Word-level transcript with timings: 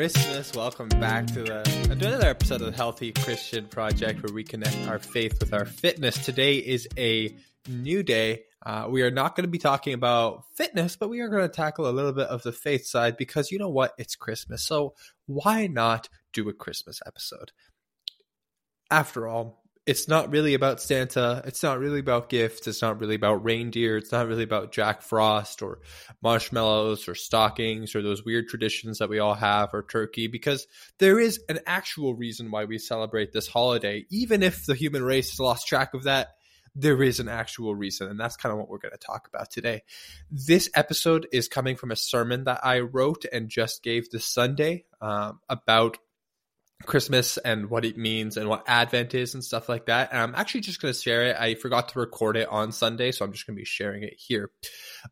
Christmas. 0.00 0.54
Welcome 0.54 0.88
back 0.88 1.26
to 1.26 1.42
the, 1.42 1.88
another 1.90 2.26
episode 2.26 2.62
of 2.62 2.70
the 2.70 2.72
Healthy 2.74 3.12
Christian 3.12 3.66
Project 3.66 4.22
where 4.22 4.32
we 4.32 4.42
connect 4.42 4.88
our 4.88 4.98
faith 4.98 5.38
with 5.38 5.52
our 5.52 5.66
fitness. 5.66 6.24
Today 6.24 6.54
is 6.56 6.88
a 6.96 7.36
new 7.68 8.02
day. 8.02 8.44
Uh, 8.64 8.86
we 8.88 9.02
are 9.02 9.10
not 9.10 9.36
going 9.36 9.44
to 9.44 9.50
be 9.50 9.58
talking 9.58 9.92
about 9.92 10.44
fitness, 10.54 10.96
but 10.96 11.10
we 11.10 11.20
are 11.20 11.28
going 11.28 11.42
to 11.42 11.54
tackle 11.54 11.86
a 11.86 11.92
little 11.92 12.14
bit 12.14 12.28
of 12.28 12.42
the 12.42 12.50
faith 12.50 12.86
side 12.86 13.18
because 13.18 13.50
you 13.50 13.58
know 13.58 13.68
what? 13.68 13.92
It's 13.98 14.16
Christmas. 14.16 14.64
So 14.64 14.94
why 15.26 15.66
not 15.66 16.08
do 16.32 16.48
a 16.48 16.54
Christmas 16.54 17.02
episode? 17.06 17.52
After 18.90 19.28
all, 19.28 19.59
it's 19.90 20.06
not 20.06 20.30
really 20.30 20.54
about 20.54 20.80
Santa. 20.80 21.42
It's 21.44 21.64
not 21.64 21.80
really 21.80 21.98
about 21.98 22.28
gifts. 22.28 22.68
It's 22.68 22.80
not 22.80 23.00
really 23.00 23.16
about 23.16 23.42
reindeer. 23.42 23.96
It's 23.96 24.12
not 24.12 24.28
really 24.28 24.44
about 24.44 24.70
Jack 24.70 25.02
Frost 25.02 25.62
or 25.62 25.80
marshmallows 26.22 27.08
or 27.08 27.16
stockings 27.16 27.96
or 27.96 28.00
those 28.00 28.24
weird 28.24 28.46
traditions 28.46 28.98
that 28.98 29.08
we 29.08 29.18
all 29.18 29.34
have 29.34 29.74
or 29.74 29.82
turkey 29.82 30.28
because 30.28 30.68
there 30.98 31.18
is 31.18 31.40
an 31.48 31.58
actual 31.66 32.14
reason 32.14 32.52
why 32.52 32.66
we 32.66 32.78
celebrate 32.78 33.32
this 33.32 33.48
holiday. 33.48 34.06
Even 34.10 34.44
if 34.44 34.64
the 34.64 34.76
human 34.76 35.02
race 35.02 35.30
has 35.30 35.40
lost 35.40 35.66
track 35.66 35.92
of 35.92 36.04
that, 36.04 36.36
there 36.76 37.02
is 37.02 37.18
an 37.18 37.28
actual 37.28 37.74
reason. 37.74 38.06
And 38.06 38.20
that's 38.20 38.36
kind 38.36 38.52
of 38.52 38.60
what 38.60 38.68
we're 38.68 38.78
going 38.78 38.92
to 38.92 38.96
talk 38.96 39.26
about 39.26 39.50
today. 39.50 39.82
This 40.30 40.70
episode 40.72 41.26
is 41.32 41.48
coming 41.48 41.74
from 41.74 41.90
a 41.90 41.96
sermon 41.96 42.44
that 42.44 42.60
I 42.64 42.78
wrote 42.78 43.24
and 43.32 43.48
just 43.48 43.82
gave 43.82 44.08
this 44.08 44.24
Sunday 44.24 44.84
um, 45.00 45.40
about 45.48 45.98
Christmas 46.86 47.36
and 47.38 47.70
what 47.70 47.84
it 47.84 47.96
means 47.96 48.36
and 48.36 48.48
what 48.48 48.64
Advent 48.66 49.14
is 49.14 49.34
and 49.34 49.44
stuff 49.44 49.68
like 49.68 49.86
that. 49.86 50.10
And 50.12 50.20
I'm 50.20 50.34
actually 50.34 50.62
just 50.62 50.80
going 50.80 50.94
to 50.94 51.00
share 51.00 51.26
it. 51.26 51.36
I 51.38 51.54
forgot 51.54 51.90
to 51.90 51.98
record 51.98 52.36
it 52.36 52.48
on 52.48 52.72
Sunday, 52.72 53.12
so 53.12 53.24
I'm 53.24 53.32
just 53.32 53.46
going 53.46 53.56
to 53.56 53.60
be 53.60 53.66
sharing 53.66 54.02
it 54.02 54.14
here. 54.16 54.50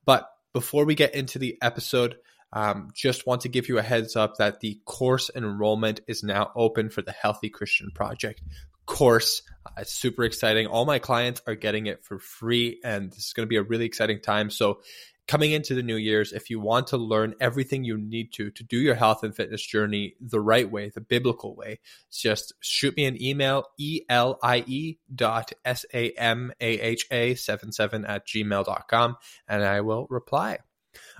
But 0.04 0.28
before 0.52 0.84
we 0.84 0.94
get 0.94 1.14
into 1.14 1.38
the 1.38 1.58
episode, 1.62 2.16
um, 2.52 2.88
just 2.94 3.26
want 3.26 3.42
to 3.42 3.48
give 3.48 3.68
you 3.68 3.78
a 3.78 3.82
heads 3.82 4.16
up 4.16 4.36
that 4.38 4.60
the 4.60 4.80
course 4.86 5.30
enrollment 5.34 6.00
is 6.08 6.22
now 6.22 6.50
open 6.56 6.88
for 6.88 7.02
the 7.02 7.12
Healthy 7.12 7.50
Christian 7.50 7.90
Project 7.94 8.40
course. 8.88 9.42
Uh, 9.64 9.70
it's 9.78 9.92
super 9.92 10.24
exciting. 10.24 10.66
All 10.66 10.84
my 10.84 10.98
clients 10.98 11.42
are 11.46 11.54
getting 11.54 11.86
it 11.86 12.04
for 12.04 12.18
free, 12.18 12.80
and 12.82 13.12
this 13.12 13.26
is 13.26 13.32
going 13.34 13.46
to 13.46 13.48
be 13.48 13.56
a 13.56 13.62
really 13.62 13.84
exciting 13.84 14.20
time. 14.20 14.50
So 14.50 14.80
coming 15.28 15.52
into 15.52 15.74
the 15.74 15.82
new 15.82 15.96
year's, 15.96 16.32
if 16.32 16.48
you 16.48 16.58
want 16.58 16.88
to 16.88 16.96
learn 16.96 17.34
everything 17.38 17.84
you 17.84 17.98
need 17.98 18.32
to 18.32 18.50
to 18.50 18.64
do 18.64 18.78
your 18.78 18.94
health 18.94 19.22
and 19.22 19.36
fitness 19.36 19.64
journey 19.64 20.14
the 20.20 20.40
right 20.40 20.68
way, 20.68 20.88
the 20.88 21.02
biblical 21.02 21.54
way, 21.54 21.78
just 22.10 22.54
shoot 22.60 22.96
me 22.96 23.04
an 23.04 23.22
email, 23.22 23.64
elie 24.08 24.98
dot 25.14 25.52
s-a-m-a-h-a 25.64 27.34
77 27.34 28.04
at 28.06 28.26
gmail.com, 28.26 29.16
and 29.46 29.62
I 29.62 29.82
will 29.82 30.06
reply. 30.08 30.58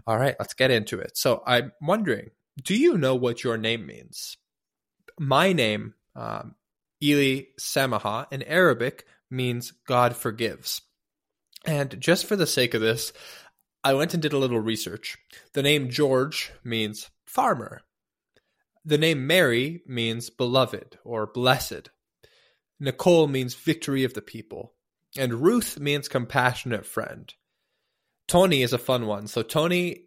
All 0.07 0.19
right, 0.19 0.35
let's 0.39 0.55
get 0.55 0.71
into 0.71 0.99
it. 0.99 1.17
So 1.17 1.43
I'm 1.47 1.73
wondering, 1.81 2.31
do 2.61 2.75
you 2.75 2.97
know 2.97 3.15
what 3.15 3.45
your 3.45 3.59
name 3.59 3.87
means? 3.87 4.39
My 5.21 5.53
name, 5.53 5.95
um, 6.17 6.55
Eli 7.03 7.43
Samaha, 7.61 8.27
in 8.33 8.43
Arabic, 8.43 9.05
means 9.31 9.73
God 9.87 10.17
forgives. 10.17 10.81
And 11.67 12.01
just 12.01 12.27
for 12.27 12.37
the 12.37 12.47
sake 12.47 12.75
of 12.75 12.81
this, 12.81 13.13
I 13.89 13.95
went 13.95 14.13
and 14.13 14.23
did 14.23 14.35
a 14.35 14.39
little 14.39 14.61
research. 14.61 15.17
The 15.55 15.63
name 15.63 15.89
George 15.89 16.53
means 16.63 17.09
farmer. 17.25 17.81
The 18.85 18.99
name 18.99 19.27
Mary 19.27 19.81
means 19.87 20.29
beloved 20.29 20.99
or 21.05 21.27
blessed. 21.27 21.89
Nicole 22.79 23.29
means 23.29 23.55
victory 23.55 24.05
of 24.05 24.13
the 24.13 24.21
people. 24.21 24.75
And 25.17 25.41
Ruth 25.41 25.81
means 25.81 26.07
compassionate 26.07 26.85
friend. 26.85 27.33
Tony 28.27 28.61
is 28.61 28.75
a 28.75 28.79
fun 28.79 29.07
one. 29.07 29.27
So 29.27 29.41
Tony 29.41 30.03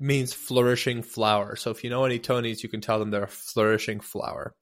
means 0.00 0.32
flourishing 0.32 1.04
flower. 1.04 1.54
So 1.54 1.70
if 1.70 1.84
you 1.84 1.90
know 1.90 2.04
any 2.04 2.18
Tonys, 2.18 2.64
you 2.64 2.68
can 2.68 2.80
tell 2.80 2.98
them 2.98 3.12
they're 3.12 3.22
a 3.22 3.28
flourishing 3.28 4.00
flower. 4.00 4.56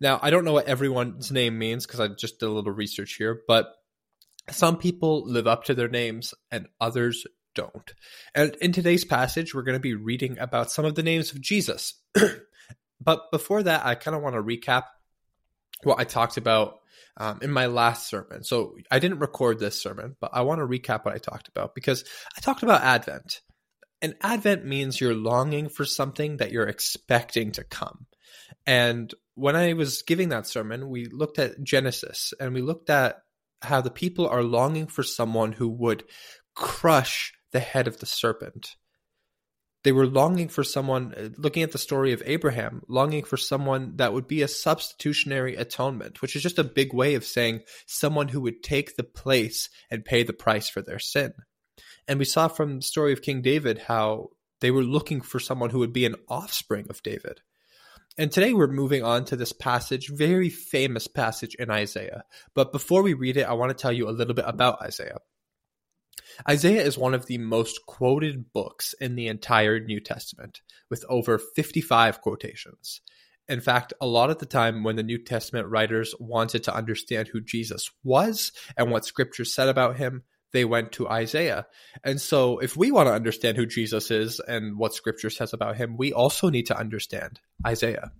Now, 0.00 0.18
I 0.20 0.30
don't 0.30 0.44
know 0.44 0.54
what 0.54 0.66
everyone's 0.66 1.30
name 1.30 1.56
means 1.56 1.86
because 1.86 2.00
I 2.00 2.08
just 2.08 2.40
did 2.40 2.46
a 2.46 2.52
little 2.52 2.72
research 2.72 3.14
here, 3.14 3.42
but 3.46 3.72
some 4.50 4.76
people 4.76 5.24
live 5.24 5.46
up 5.46 5.66
to 5.66 5.74
their 5.76 5.88
names 5.88 6.34
and 6.50 6.66
others 6.80 7.24
don't. 7.54 7.94
And 8.34 8.54
in 8.56 8.72
today's 8.72 9.04
passage, 9.04 9.54
we're 9.54 9.62
going 9.62 9.76
to 9.76 9.80
be 9.80 9.94
reading 9.94 10.38
about 10.38 10.70
some 10.70 10.84
of 10.84 10.94
the 10.94 11.02
names 11.02 11.32
of 11.32 11.40
Jesus. 11.40 11.94
but 13.00 13.30
before 13.30 13.62
that, 13.62 13.84
I 13.84 13.94
kind 13.94 14.16
of 14.16 14.22
want 14.22 14.36
to 14.36 14.42
recap 14.42 14.84
what 15.82 15.98
I 15.98 16.04
talked 16.04 16.36
about 16.36 16.78
um, 17.16 17.40
in 17.42 17.50
my 17.50 17.66
last 17.66 18.08
sermon. 18.08 18.44
So 18.44 18.76
I 18.90 18.98
didn't 18.98 19.18
record 19.18 19.58
this 19.58 19.80
sermon, 19.80 20.16
but 20.20 20.30
I 20.32 20.42
want 20.42 20.60
to 20.60 20.66
recap 20.66 21.04
what 21.04 21.14
I 21.14 21.18
talked 21.18 21.48
about 21.48 21.74
because 21.74 22.04
I 22.36 22.40
talked 22.40 22.62
about 22.62 22.82
Advent. 22.82 23.40
And 24.00 24.16
Advent 24.20 24.64
means 24.64 25.00
you're 25.00 25.14
longing 25.14 25.68
for 25.68 25.84
something 25.84 26.38
that 26.38 26.50
you're 26.50 26.66
expecting 26.66 27.52
to 27.52 27.64
come. 27.64 28.06
And 28.66 29.12
when 29.34 29.56
I 29.56 29.74
was 29.74 30.02
giving 30.02 30.30
that 30.30 30.46
sermon, 30.46 30.88
we 30.88 31.06
looked 31.06 31.38
at 31.38 31.62
Genesis 31.62 32.34
and 32.40 32.54
we 32.54 32.62
looked 32.62 32.90
at 32.90 33.22
how 33.60 33.80
the 33.80 33.90
people 33.90 34.28
are 34.28 34.42
longing 34.42 34.86
for 34.86 35.02
someone 35.02 35.52
who 35.52 35.68
would 35.68 36.04
crush 36.54 37.32
the 37.52 37.60
head 37.60 37.86
of 37.86 37.98
the 37.98 38.06
serpent. 38.06 38.76
They 39.84 39.92
were 39.92 40.06
longing 40.06 40.48
for 40.48 40.62
someone, 40.62 41.14
uh, 41.16 41.28
looking 41.36 41.62
at 41.62 41.72
the 41.72 41.78
story 41.78 42.12
of 42.12 42.22
Abraham, 42.24 42.82
longing 42.88 43.24
for 43.24 43.36
someone 43.36 43.96
that 43.96 44.12
would 44.12 44.28
be 44.28 44.42
a 44.42 44.48
substitutionary 44.48 45.56
atonement, 45.56 46.22
which 46.22 46.36
is 46.36 46.42
just 46.42 46.58
a 46.58 46.64
big 46.64 46.94
way 46.94 47.14
of 47.14 47.24
saying 47.24 47.62
someone 47.86 48.28
who 48.28 48.40
would 48.42 48.62
take 48.62 48.96
the 48.96 49.02
place 49.02 49.68
and 49.90 50.04
pay 50.04 50.22
the 50.22 50.32
price 50.32 50.68
for 50.68 50.82
their 50.82 51.00
sin. 51.00 51.32
And 52.06 52.18
we 52.18 52.24
saw 52.24 52.48
from 52.48 52.76
the 52.76 52.82
story 52.82 53.12
of 53.12 53.22
King 53.22 53.42
David 53.42 53.78
how 53.78 54.28
they 54.60 54.70
were 54.70 54.84
looking 54.84 55.20
for 55.20 55.40
someone 55.40 55.70
who 55.70 55.80
would 55.80 55.92
be 55.92 56.06
an 56.06 56.16
offspring 56.28 56.86
of 56.88 57.02
David. 57.02 57.40
And 58.18 58.30
today 58.30 58.52
we're 58.52 58.68
moving 58.68 59.02
on 59.02 59.24
to 59.26 59.36
this 59.36 59.52
passage, 59.52 60.10
very 60.10 60.50
famous 60.50 61.08
passage 61.08 61.56
in 61.56 61.70
Isaiah. 61.70 62.24
But 62.54 62.70
before 62.70 63.02
we 63.02 63.14
read 63.14 63.36
it, 63.36 63.48
I 63.48 63.54
want 63.54 63.70
to 63.70 63.80
tell 63.80 63.92
you 63.92 64.08
a 64.08 64.10
little 64.10 64.34
bit 64.34 64.44
about 64.46 64.82
Isaiah. 64.82 65.18
Isaiah 66.48 66.82
is 66.82 66.98
one 66.98 67.14
of 67.14 67.26
the 67.26 67.38
most 67.38 67.86
quoted 67.86 68.52
books 68.52 68.94
in 69.00 69.14
the 69.14 69.28
entire 69.28 69.80
New 69.80 70.00
Testament, 70.00 70.62
with 70.90 71.04
over 71.08 71.38
55 71.38 72.20
quotations. 72.20 73.00
In 73.48 73.60
fact, 73.60 73.92
a 74.00 74.06
lot 74.06 74.30
of 74.30 74.38
the 74.38 74.46
time 74.46 74.84
when 74.84 74.96
the 74.96 75.02
New 75.02 75.18
Testament 75.18 75.68
writers 75.68 76.14
wanted 76.18 76.64
to 76.64 76.74
understand 76.74 77.28
who 77.28 77.40
Jesus 77.40 77.90
was 78.04 78.52
and 78.76 78.90
what 78.90 79.04
scripture 79.04 79.44
said 79.44 79.68
about 79.68 79.96
him, 79.96 80.22
they 80.52 80.64
went 80.64 80.92
to 80.92 81.08
Isaiah. 81.08 81.66
And 82.04 82.20
so, 82.20 82.58
if 82.58 82.76
we 82.76 82.92
want 82.92 83.08
to 83.08 83.14
understand 83.14 83.56
who 83.56 83.66
Jesus 83.66 84.10
is 84.10 84.40
and 84.40 84.78
what 84.78 84.94
scripture 84.94 85.30
says 85.30 85.52
about 85.52 85.76
him, 85.76 85.96
we 85.96 86.12
also 86.12 86.50
need 86.50 86.66
to 86.66 86.78
understand 86.78 87.40
Isaiah. 87.66 88.12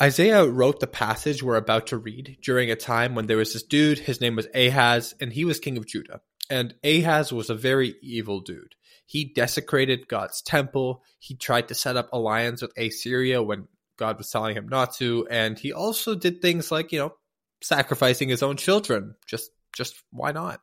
Isaiah 0.00 0.46
wrote 0.46 0.80
the 0.80 0.86
passage 0.86 1.42
we're 1.42 1.56
about 1.56 1.88
to 1.88 1.98
read 1.98 2.38
during 2.42 2.70
a 2.70 2.76
time 2.76 3.14
when 3.14 3.26
there 3.26 3.36
was 3.36 3.52
this 3.52 3.62
dude, 3.62 3.98
his 3.98 4.20
name 4.20 4.34
was 4.34 4.48
Ahaz, 4.54 5.14
and 5.20 5.30
he 5.30 5.44
was 5.44 5.60
king 5.60 5.76
of 5.76 5.86
Judah. 5.86 6.22
And 6.50 6.74
Ahaz 6.84 7.32
was 7.32 7.48
a 7.48 7.54
very 7.54 7.94
evil 8.02 8.40
dude. 8.40 8.74
He 9.06 9.24
desecrated 9.24 10.08
God's 10.08 10.42
temple. 10.42 11.02
He 11.18 11.36
tried 11.36 11.68
to 11.68 11.74
set 11.74 11.96
up 11.96 12.10
alliance 12.12 12.62
with 12.62 12.76
Assyria 12.76 13.42
when 13.42 13.68
God 13.96 14.18
was 14.18 14.30
telling 14.30 14.56
him 14.56 14.68
not 14.68 14.94
to. 14.96 15.26
And 15.30 15.58
he 15.58 15.72
also 15.72 16.14
did 16.14 16.42
things 16.42 16.70
like, 16.70 16.92
you 16.92 16.98
know, 16.98 17.14
sacrificing 17.62 18.28
his 18.28 18.42
own 18.42 18.56
children. 18.56 19.14
Just, 19.26 19.50
just 19.74 20.02
why 20.10 20.32
not? 20.32 20.60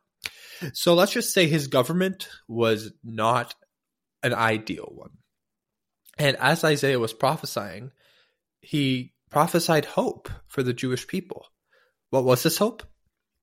So 0.72 0.94
let's 0.94 1.12
just 1.12 1.32
say 1.32 1.46
his 1.46 1.68
government 1.68 2.28
was 2.48 2.92
not 3.02 3.54
an 4.22 4.34
ideal 4.34 4.90
one. 4.94 5.10
And 6.18 6.36
as 6.36 6.64
Isaiah 6.64 6.98
was 6.98 7.12
prophesying, 7.12 7.92
he 8.60 9.14
prophesied 9.30 9.84
hope 9.84 10.28
for 10.48 10.62
the 10.62 10.72
Jewish 10.72 11.06
people. 11.06 11.46
What 12.10 12.24
was 12.24 12.42
this 12.42 12.58
hope? 12.58 12.82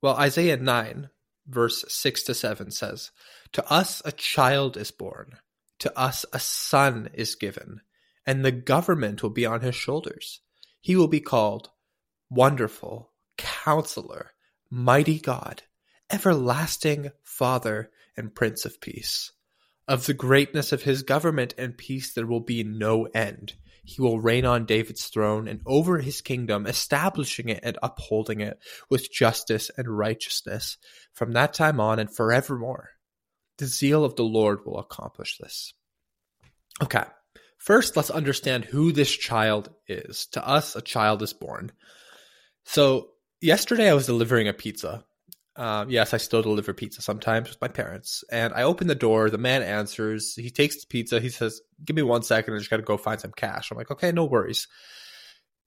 Well, 0.01 0.15
Isaiah 0.15 0.57
9, 0.57 1.09
verse 1.47 1.85
6 1.87 2.23
to 2.23 2.33
7 2.33 2.71
says, 2.71 3.11
To 3.53 3.71
us 3.71 4.01
a 4.05 4.11
child 4.11 4.77
is 4.77 4.91
born, 4.91 5.37
to 5.79 5.97
us 5.97 6.25
a 6.33 6.39
son 6.39 7.09
is 7.13 7.35
given, 7.35 7.81
and 8.25 8.43
the 8.43 8.51
government 8.51 9.21
will 9.21 9.29
be 9.29 9.45
on 9.45 9.61
his 9.61 9.75
shoulders. 9.75 10.41
He 10.81 10.95
will 10.95 11.07
be 11.07 11.19
called 11.19 11.69
Wonderful, 12.29 13.11
Counselor, 13.37 14.31
Mighty 14.69 15.19
God, 15.19 15.63
Everlasting 16.11 17.11
Father, 17.23 17.91
and 18.17 18.33
Prince 18.33 18.65
of 18.65 18.81
Peace. 18.81 19.31
Of 19.87 20.05
the 20.05 20.13
greatness 20.13 20.71
of 20.71 20.83
his 20.83 21.03
government 21.03 21.53
and 21.57 21.77
peace 21.77 22.13
there 22.13 22.25
will 22.25 22.39
be 22.39 22.63
no 22.63 23.05
end 23.05 23.53
he 23.85 24.01
will 24.01 24.19
reign 24.19 24.45
on 24.45 24.65
David's 24.65 25.05
throne 25.05 25.47
and 25.47 25.61
over 25.65 25.99
his 25.99 26.21
kingdom, 26.21 26.65
establishing 26.65 27.49
it 27.49 27.59
and 27.63 27.77
upholding 27.81 28.41
it 28.41 28.57
with 28.89 29.11
justice 29.11 29.69
and 29.77 29.87
righteousness 29.87 30.77
from 31.13 31.33
that 31.33 31.53
time 31.53 31.79
on 31.79 31.99
and 31.99 32.13
forevermore. 32.13 32.89
The 33.57 33.67
zeal 33.67 34.03
of 34.03 34.15
the 34.15 34.23
Lord 34.23 34.65
will 34.65 34.79
accomplish 34.79 35.37
this. 35.37 35.73
Okay, 36.83 37.03
first 37.57 37.95
let's 37.95 38.09
understand 38.09 38.65
who 38.65 38.91
this 38.91 39.11
child 39.11 39.69
is. 39.87 40.25
To 40.33 40.45
us, 40.45 40.75
a 40.75 40.81
child 40.81 41.21
is 41.21 41.31
born. 41.33 41.71
So, 42.65 43.11
yesterday 43.39 43.89
I 43.89 43.93
was 43.93 44.07
delivering 44.07 44.47
a 44.47 44.53
pizza 44.53 45.05
Um, 45.57 45.89
yes, 45.89 46.13
I 46.13 46.17
still 46.17 46.41
deliver 46.41 46.73
pizza 46.73 47.01
sometimes 47.01 47.49
with 47.49 47.61
my 47.61 47.69
parents. 47.69 48.23
And 48.29 48.53
I 48.53 48.63
open 48.63 48.87
the 48.87 48.95
door. 48.95 49.29
The 49.29 49.37
man 49.37 49.63
answers. 49.63 50.35
He 50.35 50.49
takes 50.49 50.81
the 50.81 50.87
pizza. 50.87 51.19
He 51.19 51.29
says, 51.29 51.61
Give 51.83 51.95
me 51.95 52.01
one 52.01 52.23
second. 52.23 52.53
I 52.53 52.57
just 52.57 52.69
got 52.69 52.77
to 52.77 52.83
go 52.83 52.97
find 52.97 53.19
some 53.21 53.31
cash. 53.31 53.71
I'm 53.71 53.77
like, 53.77 53.91
Okay, 53.91 54.11
no 54.11 54.25
worries. 54.25 54.67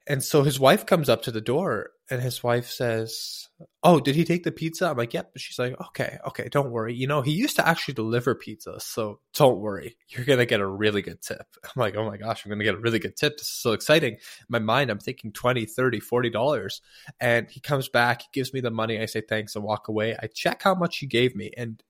And 0.08 0.24
so 0.24 0.42
his 0.42 0.58
wife 0.58 0.86
comes 0.86 1.10
up 1.10 1.22
to 1.22 1.30
the 1.30 1.42
door 1.42 1.90
and 2.10 2.22
his 2.22 2.42
wife 2.42 2.70
says, 2.70 3.46
Oh, 3.82 4.00
did 4.00 4.14
he 4.14 4.24
take 4.24 4.42
the 4.42 4.50
pizza? 4.50 4.88
I'm 4.88 4.96
like, 4.96 5.12
Yep. 5.12 5.32
She's 5.36 5.58
like, 5.58 5.78
Okay, 5.88 6.16
okay, 6.28 6.48
don't 6.50 6.70
worry. 6.70 6.94
You 6.94 7.06
know, 7.06 7.20
he 7.20 7.32
used 7.32 7.56
to 7.56 7.68
actually 7.68 7.92
deliver 7.92 8.34
pizza. 8.34 8.80
So 8.80 9.20
don't 9.34 9.60
worry. 9.60 9.98
You're 10.08 10.24
to 10.24 10.46
get 10.46 10.60
a 10.60 10.66
really 10.66 11.02
good 11.02 11.20
tip. 11.20 11.46
I'm 11.64 11.72
like, 11.76 11.94
Oh 11.94 12.06
my 12.06 12.16
gosh, 12.16 12.46
I'm 12.46 12.58
to 12.58 12.64
get 12.64 12.74
a 12.74 12.78
really 12.78 12.98
good 12.98 13.16
tip. 13.16 13.36
This 13.36 13.48
is 13.48 13.52
so 13.52 13.72
exciting. 13.72 14.14
In 14.14 14.46
my 14.48 14.60
mind, 14.60 14.90
I'm 14.90 14.98
thinking 14.98 15.30
20, 15.30 15.66
30, 15.66 16.00
40 16.00 16.30
dollars. 16.30 16.80
And 17.20 17.50
he 17.50 17.60
comes 17.60 17.90
back, 17.90 18.22
he 18.22 18.28
gives 18.32 18.54
me 18.54 18.60
the 18.60 18.70
money. 18.70 18.98
I 18.98 19.04
say 19.04 19.20
thanks 19.20 19.56
and 19.56 19.64
walk 19.64 19.88
away. 19.88 20.16
I 20.20 20.28
check 20.28 20.62
how 20.62 20.74
much 20.74 20.96
he 20.98 21.06
gave 21.06 21.36
me 21.36 21.52
and 21.54 21.82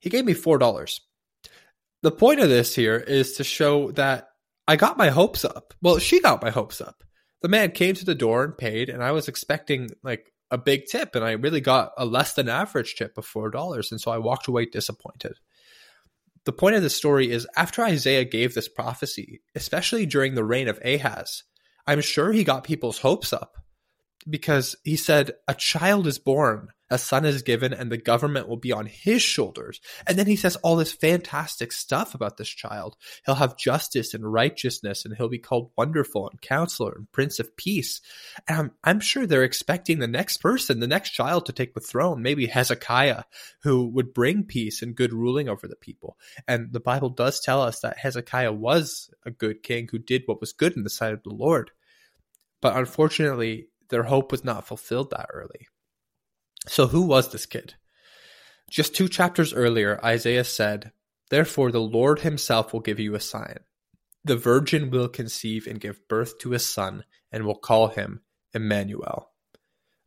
he 0.00 0.08
gave 0.08 0.24
me 0.24 0.32
$4. 0.34 1.00
The 2.02 2.12
point 2.12 2.40
of 2.40 2.48
this 2.48 2.74
here 2.74 2.96
is 2.96 3.34
to 3.34 3.44
show 3.44 3.90
that 3.92 4.28
I 4.66 4.76
got 4.76 4.96
my 4.96 5.10
hopes 5.10 5.44
up. 5.44 5.74
Well, 5.82 5.98
she 5.98 6.20
got 6.20 6.42
my 6.42 6.50
hopes 6.50 6.80
up 6.80 7.02
the 7.46 7.50
man 7.50 7.70
came 7.70 7.94
to 7.94 8.04
the 8.04 8.16
door 8.16 8.42
and 8.42 8.58
paid, 8.58 8.88
and 8.88 9.04
I 9.04 9.12
was 9.12 9.28
expecting 9.28 9.90
like 10.02 10.32
a 10.50 10.58
big 10.58 10.86
tip, 10.86 11.14
and 11.14 11.24
I 11.24 11.30
really 11.30 11.60
got 11.60 11.92
a 11.96 12.04
less 12.04 12.32
than 12.32 12.48
average 12.48 12.96
tip 12.96 13.16
of 13.16 13.24
four 13.24 13.50
dollars, 13.50 13.92
and 13.92 14.00
so 14.00 14.10
I 14.10 14.18
walked 14.18 14.48
away 14.48 14.66
disappointed. 14.66 15.34
The 16.44 16.52
point 16.52 16.74
of 16.74 16.82
the 16.82 16.90
story 16.90 17.30
is 17.30 17.46
after 17.56 17.84
Isaiah 17.84 18.24
gave 18.24 18.54
this 18.54 18.66
prophecy, 18.66 19.42
especially 19.54 20.06
during 20.06 20.34
the 20.34 20.42
reign 20.42 20.66
of 20.66 20.80
Ahaz, 20.84 21.44
I'm 21.86 22.00
sure 22.00 22.32
he 22.32 22.42
got 22.42 22.64
people's 22.64 22.98
hopes 22.98 23.32
up 23.32 23.58
because 24.28 24.74
he 24.82 24.96
said, 24.96 25.30
A 25.46 25.54
child 25.54 26.08
is 26.08 26.18
born, 26.18 26.70
a 26.90 26.98
son 26.98 27.24
is 27.24 27.42
given, 27.42 27.72
and 27.72 27.90
the 27.90 27.96
government 27.96 28.48
will 28.48 28.56
be 28.56 28.72
on 28.72 28.86
his 28.86 29.22
shoulders. 29.22 29.80
And 30.06 30.18
then 30.18 30.26
he 30.26 30.36
says 30.36 30.56
all 30.56 30.76
this 30.76 30.92
fantastic 30.92 31.72
stuff 31.72 32.14
about 32.14 32.36
this 32.36 32.48
child. 32.48 32.96
He'll 33.24 33.34
have 33.36 33.56
justice 33.56 34.14
and 34.14 34.32
righteousness, 34.32 35.04
and 35.04 35.16
he'll 35.16 35.28
be 35.28 35.38
called 35.38 35.72
Wonderful 35.76 36.28
and 36.28 36.40
Counselor 36.40 36.92
and 36.96 37.10
Prince 37.12 37.38
of 37.38 37.56
Peace. 37.56 38.00
And 38.46 38.58
I'm, 38.58 38.70
I'm 38.84 39.00
sure 39.00 39.26
they're 39.26 39.42
expecting 39.42 39.98
the 39.98 40.06
next 40.06 40.38
person, 40.38 40.80
the 40.80 40.86
next 40.86 41.10
child 41.10 41.46
to 41.46 41.52
take 41.52 41.74
the 41.74 41.80
throne, 41.80 42.22
maybe 42.22 42.46
Hezekiah, 42.46 43.24
who 43.62 43.88
would 43.88 44.14
bring 44.14 44.44
peace 44.44 44.82
and 44.82 44.94
good 44.94 45.12
ruling 45.12 45.48
over 45.48 45.66
the 45.66 45.76
people. 45.76 46.16
And 46.46 46.72
the 46.72 46.80
Bible 46.80 47.10
does 47.10 47.40
tell 47.40 47.62
us 47.62 47.80
that 47.80 47.98
Hezekiah 47.98 48.52
was 48.52 49.10
a 49.24 49.30
good 49.30 49.62
king 49.62 49.88
who 49.90 49.98
did 49.98 50.22
what 50.26 50.40
was 50.40 50.52
good 50.52 50.76
in 50.76 50.84
the 50.84 50.90
sight 50.90 51.12
of 51.12 51.22
the 51.22 51.34
Lord. 51.34 51.70
But 52.60 52.76
unfortunately, 52.76 53.68
their 53.88 54.02
hope 54.02 54.32
was 54.32 54.44
not 54.44 54.66
fulfilled 54.66 55.10
that 55.10 55.28
early. 55.32 55.68
So, 56.68 56.86
who 56.86 57.02
was 57.02 57.30
this 57.30 57.46
kid? 57.46 57.74
Just 58.70 58.94
two 58.94 59.08
chapters 59.08 59.54
earlier, 59.54 60.00
Isaiah 60.04 60.44
said, 60.44 60.92
Therefore, 61.30 61.70
the 61.70 61.80
Lord 61.80 62.20
himself 62.20 62.72
will 62.72 62.80
give 62.80 63.00
you 63.00 63.14
a 63.14 63.20
sign. 63.20 63.58
The 64.24 64.36
virgin 64.36 64.90
will 64.90 65.08
conceive 65.08 65.66
and 65.66 65.80
give 65.80 66.08
birth 66.08 66.38
to 66.40 66.52
a 66.52 66.58
son, 66.58 67.04
and 67.30 67.44
will 67.44 67.54
call 67.54 67.88
him 67.88 68.22
Emmanuel. 68.52 69.30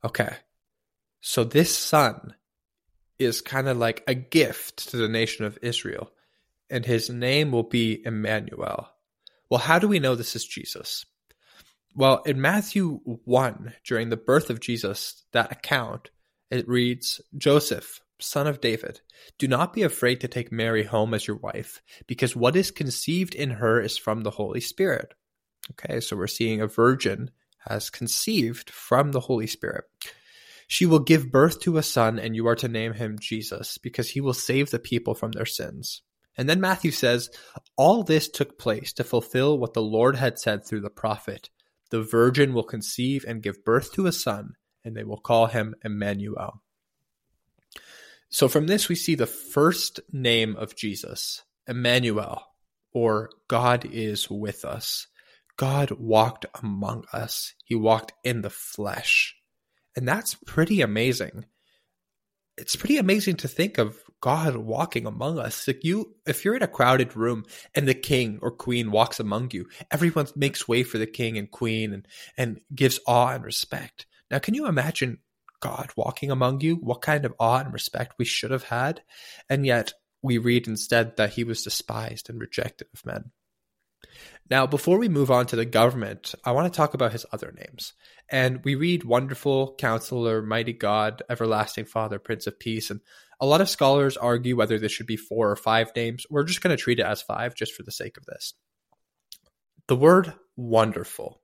Okay, 0.04 0.36
so 1.22 1.44
this 1.44 1.76
son 1.76 2.36
is 3.18 3.42
kind 3.42 3.68
of 3.68 3.78
like 3.78 4.04
a 4.08 4.14
gift 4.14 4.90
to 4.90 4.98
the 4.98 5.10
nation 5.10 5.46
of 5.46 5.60
Israel, 5.62 6.12
and 6.70 6.86
his 6.86 7.10
name 7.10 7.52
will 7.52 7.64
be 7.64 8.02
Emmanuel. 8.06 8.90
Well, 9.50 9.60
how 9.60 9.80
do 9.80 9.88
we 9.88 10.00
know 10.00 10.16
this 10.16 10.36
is 10.36 10.46
Jesus? 10.46 11.06
Well, 11.96 12.22
in 12.26 12.40
Matthew 12.40 13.00
1, 13.04 13.74
during 13.84 14.10
the 14.10 14.18
birth 14.18 14.50
of 14.50 14.60
Jesus, 14.60 15.24
that 15.34 15.52
account, 15.52 16.12
it 16.50 16.68
reads 16.68 17.22
Joseph, 17.38 18.02
son 18.20 18.48
of 18.48 18.62
David, 18.62 19.02
do 19.38 19.48
not 19.48 19.74
be 19.74 19.84
afraid 19.84 20.22
to 20.22 20.28
take 20.28 20.52
Mary 20.52 20.84
home 20.84 21.14
as 21.14 21.28
your 21.28 21.38
wife, 21.38 21.82
because 22.08 22.36
what 22.36 22.56
is 22.56 22.72
conceived 22.72 23.36
in 23.36 23.52
her 23.52 23.80
is 23.80 23.98
from 23.98 24.22
the 24.22 24.32
Holy 24.32 24.62
Spirit. 24.62 25.14
Okay, 25.72 26.00
so 26.00 26.16
we're 26.16 26.28
seeing 26.28 26.62
a 26.62 26.68
virgin 26.68 27.32
has 27.68 27.90
conceived 27.90 28.70
from 28.70 29.12
the 29.12 29.20
Holy 29.20 29.48
Spirit. 29.48 29.86
She 30.68 30.86
will 30.86 31.00
give 31.00 31.32
birth 31.32 31.60
to 31.62 31.78
a 31.78 31.84
son, 31.84 32.20
and 32.20 32.36
you 32.36 32.48
are 32.48 32.56
to 32.56 32.68
name 32.68 32.94
him 32.94 33.18
Jesus, 33.20 33.78
because 33.78 34.10
he 34.10 34.22
will 34.22 34.34
save 34.34 34.72
the 34.72 34.80
people 34.80 35.14
from 35.14 35.32
their 35.32 35.46
sins. 35.46 36.02
And 36.38 36.48
then 36.48 36.62
Matthew 36.62 36.92
says, 36.92 37.30
All 37.76 38.04
this 38.04 38.30
took 38.30 38.58
place 38.58 38.94
to 38.94 39.04
fulfill 39.04 39.58
what 39.58 39.74
the 39.74 39.82
Lord 39.82 40.16
had 40.16 40.40
said 40.40 40.66
through 40.66 40.82
the 40.82 40.90
prophet 40.90 41.50
the 41.90 42.02
virgin 42.02 42.54
will 42.54 42.64
conceive 42.64 43.26
and 43.28 43.42
give 43.42 43.66
birth 43.66 43.92
to 43.94 44.06
a 44.06 44.12
son, 44.12 44.54
and 44.84 44.96
they 44.96 45.04
will 45.04 45.18
call 45.18 45.48
him 45.48 45.76
Emmanuel. 45.84 46.62
So 48.30 48.48
from 48.48 48.68
this, 48.68 48.88
we 48.88 48.96
see 48.96 49.16
the 49.16 49.26
first 49.26 50.00
name 50.12 50.56
of 50.56 50.76
Jesus, 50.76 51.42
Emmanuel, 51.68 52.44
or 52.92 53.32
God 53.48 53.86
is 53.86 54.30
with 54.30 54.66
us. 54.66 55.08
God 55.58 55.92
walked 55.92 56.46
among 56.62 57.06
us, 57.12 57.54
He 57.66 57.76
walked 57.76 58.14
in 58.24 58.42
the 58.42 58.50
flesh. 58.50 59.36
And 59.96 60.08
that's 60.08 60.36
pretty 60.46 60.82
amazing. 60.82 61.46
It's 62.58 62.76
pretty 62.76 62.98
amazing 62.98 63.38
to 63.38 63.48
think 63.48 63.78
of 63.78 63.98
God 64.22 64.56
walking 64.56 65.06
among 65.06 65.40
us. 65.40 65.68
Like 65.68 65.84
you, 65.84 66.16
if 66.28 66.46
you're 66.46 66.56
in 66.56 66.62
a 66.62 66.68
crowded 66.68 67.16
room 67.16 67.46
and 67.74 67.88
the 67.88 67.94
king 67.94 68.40
or 68.42 68.52
queen 68.52 68.92
walks 68.92 69.20
among 69.20 69.52
you, 69.52 69.68
everyone 69.92 70.28
makes 70.36 70.68
way 70.68 70.84
for 70.84 70.98
the 70.98 71.08
king 71.08 71.38
and 71.38 71.50
queen 71.50 71.94
and, 71.94 72.08
and 72.38 72.60
gives 72.74 73.00
awe 73.08 73.30
and 73.34 73.44
respect. 73.44 74.06
Now, 74.32 74.40
can 74.40 74.54
you 74.54 74.68
imagine 74.68 75.20
God 75.60 75.90
walking 75.96 76.32
among 76.32 76.62
you? 76.62 76.76
What 76.76 77.02
kind 77.02 77.26
of 77.26 77.34
awe 77.40 77.60
and 77.60 77.74
respect 77.74 78.16
we 78.18 78.26
should 78.26 78.52
have 78.52 78.64
had? 78.64 79.02
And 79.50 79.66
yet 79.66 79.94
we 80.22 80.38
read 80.38 80.68
instead 80.68 81.18
that 81.18 81.32
he 81.32 81.44
was 81.44 81.64
despised 81.64 82.30
and 82.30 82.40
rejected 82.40 82.88
of 82.94 83.06
men. 83.06 83.32
Now, 84.50 84.66
before 84.66 84.98
we 84.98 85.10
move 85.10 85.30
on 85.30 85.46
to 85.48 85.56
the 85.56 85.66
government, 85.66 86.34
I 86.44 86.54
want 86.54 86.72
to 86.72 86.76
talk 86.76 86.94
about 86.94 87.12
his 87.12 87.26
other 87.32 87.54
names. 87.56 87.94
And 88.32 88.64
we 88.64 88.76
read 88.76 89.04
Wonderful, 89.04 89.76
Counselor, 89.78 90.42
Mighty 90.42 90.74
God, 90.74 91.22
Everlasting 91.30 91.86
Father, 91.86 92.18
Prince 92.18 92.48
of 92.48 92.60
Peace. 92.60 92.90
And 92.90 93.02
a 93.40 93.46
lot 93.46 93.62
of 93.62 93.70
scholars 93.70 94.18
argue 94.18 94.56
whether 94.56 94.80
this 94.80 94.92
should 94.92 95.06
be 95.06 95.18
four 95.18 95.52
or 95.52 95.56
five 95.56 95.92
names. 95.96 96.26
We're 96.30 96.44
just 96.44 96.62
going 96.62 96.76
to 96.76 96.82
treat 96.82 97.00
it 97.00 97.06
as 97.06 97.22
five 97.22 97.54
just 97.54 97.74
for 97.74 97.84
the 97.84 97.92
sake 97.92 98.18
of 98.18 98.26
this. 98.26 98.54
The 99.88 99.96
word 99.96 100.34
wonderful. 100.56 101.39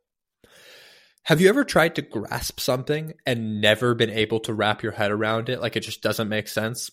Have 1.25 1.41
you 1.41 1.49
ever 1.49 1.63
tried 1.63 1.95
to 1.95 2.03
grasp 2.03 2.59
something 2.59 3.13
and 3.25 3.59
never 3.59 3.95
been 3.95 4.11
able 4.11 4.39
to 4.41 4.53
wrap 4.53 4.83
your 4.83 4.91
head 4.91 5.09
around 5.09 5.49
it? 5.49 5.59
Like 5.59 5.75
it 5.75 5.79
just 5.79 6.03
doesn't 6.03 6.29
make 6.29 6.47
sense? 6.47 6.91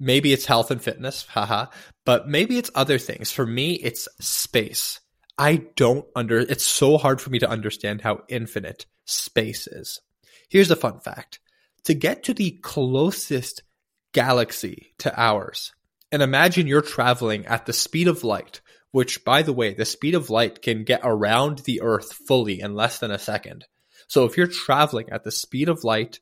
Maybe 0.00 0.32
it's 0.32 0.46
health 0.46 0.70
and 0.70 0.80
fitness, 0.80 1.26
haha, 1.26 1.66
but 2.06 2.26
maybe 2.26 2.56
it's 2.56 2.70
other 2.74 2.98
things. 2.98 3.30
For 3.30 3.44
me, 3.44 3.74
it's 3.74 4.08
space. 4.18 5.00
I 5.36 5.66
don't 5.76 6.06
under, 6.16 6.38
it's 6.38 6.64
so 6.64 6.96
hard 6.96 7.20
for 7.20 7.28
me 7.28 7.38
to 7.40 7.50
understand 7.50 8.00
how 8.00 8.22
infinite 8.28 8.86
space 9.04 9.66
is. 9.66 10.00
Here's 10.48 10.70
a 10.70 10.76
fun 10.76 10.98
fact. 11.00 11.38
To 11.84 11.92
get 11.92 12.22
to 12.24 12.34
the 12.34 12.52
closest 12.62 13.62
galaxy 14.14 14.94
to 15.00 15.20
ours. 15.20 15.74
And 16.10 16.22
imagine 16.22 16.66
you're 16.66 16.80
traveling 16.80 17.44
at 17.44 17.66
the 17.66 17.74
speed 17.74 18.08
of 18.08 18.24
light, 18.24 18.62
which, 18.90 19.24
by 19.24 19.42
the 19.42 19.52
way, 19.52 19.74
the 19.74 19.84
speed 19.84 20.14
of 20.14 20.30
light 20.30 20.62
can 20.62 20.84
get 20.84 21.00
around 21.04 21.58
the 21.60 21.82
Earth 21.82 22.12
fully 22.12 22.60
in 22.60 22.74
less 22.74 22.98
than 22.98 23.10
a 23.10 23.18
second. 23.18 23.66
So 24.08 24.24
if 24.24 24.36
you're 24.36 24.46
traveling 24.46 25.10
at 25.10 25.24
the 25.24 25.30
speed 25.30 25.68
of 25.68 25.84
light, 25.84 26.20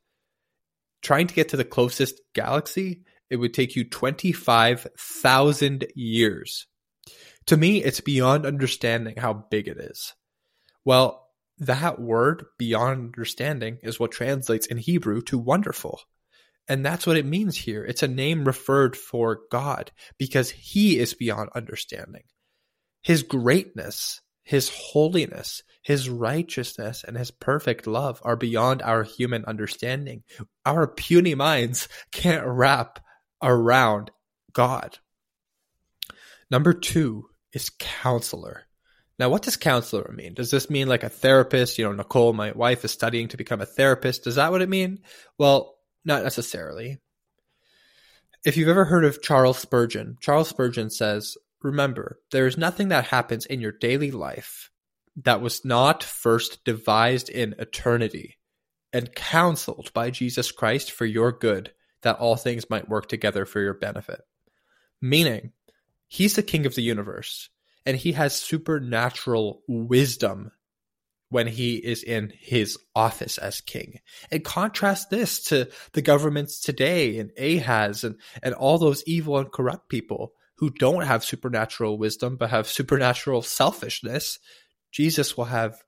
trying 1.03 1.29
to 1.29 1.35
get 1.35 1.51
to 1.51 1.57
the 1.57 1.65
closest 1.65 2.21
galaxy, 2.35 3.03
it 3.31 3.37
would 3.37 3.55
take 3.55 3.77
you 3.77 3.89
25,000 3.89 5.87
years. 5.95 6.67
To 7.47 7.57
me, 7.57 7.83
it's 7.83 8.01
beyond 8.01 8.45
understanding 8.45 9.15
how 9.17 9.45
big 9.51 9.69
it 9.69 9.79
is. 9.79 10.15
Well, 10.85 11.29
that 11.59 12.01
word, 12.01 12.45
beyond 12.59 13.15
understanding, 13.15 13.79
is 13.83 14.01
what 14.01 14.13
translates 14.13 14.67
in 14.67 14.79
Hebrew 14.79 15.23
to 15.23 15.39
wonderful. 15.39 16.01
And 16.69 16.85
that's 16.85 17.07
what 17.07 17.17
it 17.17 17.25
means 17.25 17.57
here. 17.57 17.85
It's 17.85 18.03
a 18.03 18.09
name 18.09 18.45
referred 18.45 18.97
for 18.97 19.41
God 19.51 19.93
because 20.19 20.51
he 20.51 20.99
is 20.99 21.15
beyond 21.15 21.51
understanding. 21.55 22.25
His 23.07 23.23
greatness, 23.23 24.21
his 24.43 24.69
holiness, 24.69 25.63
his 25.81 26.11
righteousness, 26.11 27.05
and 27.07 27.17
his 27.17 27.31
perfect 27.31 27.87
love 27.87 28.21
are 28.25 28.35
beyond 28.35 28.83
our 28.83 29.05
human 29.05 29.45
understanding. 29.45 30.25
Our 30.65 30.89
puny 30.89 31.37
minds 31.37 31.87
can't 32.11 32.45
wrap 32.45 32.99
around 33.41 34.11
God. 34.53 34.99
Number 36.51 36.73
two 36.73 37.29
is 37.53 37.71
counselor. 37.79 38.65
Now, 39.21 39.29
what 39.29 39.43
does 39.43 39.57
counselor 39.57 40.13
mean? 40.13 40.35
Does 40.35 40.51
this 40.51 40.69
mean 40.69 40.89
like 40.89 41.05
a 41.05 41.09
therapist? 41.09 41.79
You 41.79 41.85
know, 41.85 41.93
Nicole, 41.93 42.33
my 42.33 42.51
wife, 42.51 42.85
is 42.85 42.91
studying 42.91 43.29
to 43.29 43.37
become 43.37 43.61
a 43.61 43.67
therapist. 43.67 44.25
Does 44.25 44.35
that 44.35 44.51
what 44.51 44.63
it 44.63 44.69
mean? 44.69 44.99
Well, 45.39 45.77
not 46.05 46.25
necessarily. 46.25 46.99
If 48.45 48.57
you've 48.57 48.69
ever 48.69 48.85
heard 48.85 49.05
of 49.05 49.23
Charles 49.23 49.59
Spurgeon, 49.59 50.17
Charles 50.21 50.49
Spurgeon 50.49 50.91
says, 50.91 51.37
Remember, 51.63 52.21
there 52.31 52.47
is 52.47 52.57
nothing 52.59 52.89
that 52.89 53.07
happens 53.07 53.47
in 53.47 53.61
your 53.61 53.73
daily 53.73 54.11
life 54.11 54.71
that 55.17 55.41
was 55.41 55.65
not 55.65 56.03
first 56.05 56.65
devised 56.65 57.29
in 57.29 57.55
eternity 57.59 58.37
and 58.93 59.15
counseled 59.15 59.93
by 59.93 60.11
Jesus 60.11 60.53
Christ 60.53 60.91
for 60.93 61.07
your 61.07 61.33
good, 61.33 61.73
that 62.03 62.19
all 62.19 62.37
things 62.37 62.71
might 62.71 62.89
work 62.89 63.09
together 63.09 63.45
for 63.47 63.61
your 63.61 63.75
benefit. 63.75 64.21
Meaning, 65.01 65.53
he's 66.07 66.37
the 66.37 66.43
king 66.43 66.67
of 66.67 66.75
the 66.75 66.83
universe, 66.83 67.49
and 67.85 67.97
he 67.97 68.13
has 68.13 68.35
supernatural 68.35 69.63
wisdom 69.67 70.53
when 71.29 71.47
he 71.47 71.77
is 71.77 72.03
in 72.03 72.33
his 72.39 72.79
office 72.95 73.39
as 73.39 73.61
king. 73.61 74.01
And 74.31 74.45
contrast 74.45 75.11
this 75.11 75.43
to 75.45 75.69
the 75.93 76.03
governments 76.03 76.61
today 76.61 77.19
and 77.19 77.33
Ahaz 77.39 78.05
and, 78.05 78.17
and 78.43 78.55
all 78.55 78.79
those 78.79 79.03
evil 79.07 79.39
and 79.39 79.51
corrupt 79.51 79.89
people 79.89 80.33
who 80.59 80.71
don't 80.71 81.05
have 81.05 81.25
supernatural 81.25 81.99
wisdom 81.99 82.37
but 82.37 82.51
have 82.51 82.69
supernatural 82.69 83.43
selfishness. 83.43 84.39
Jesus 84.91 85.37
will 85.37 85.45
have 85.47 85.83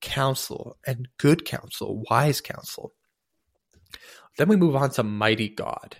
counsel 0.00 0.78
and 0.86 1.08
good 1.18 1.44
counsel, 1.44 2.02
wise 2.08 2.40
counsel. 2.40 2.92
Then 4.38 4.48
we 4.48 4.56
move 4.56 4.76
on 4.76 4.90
to 4.90 5.02
mighty 5.02 5.48
God. 5.48 5.96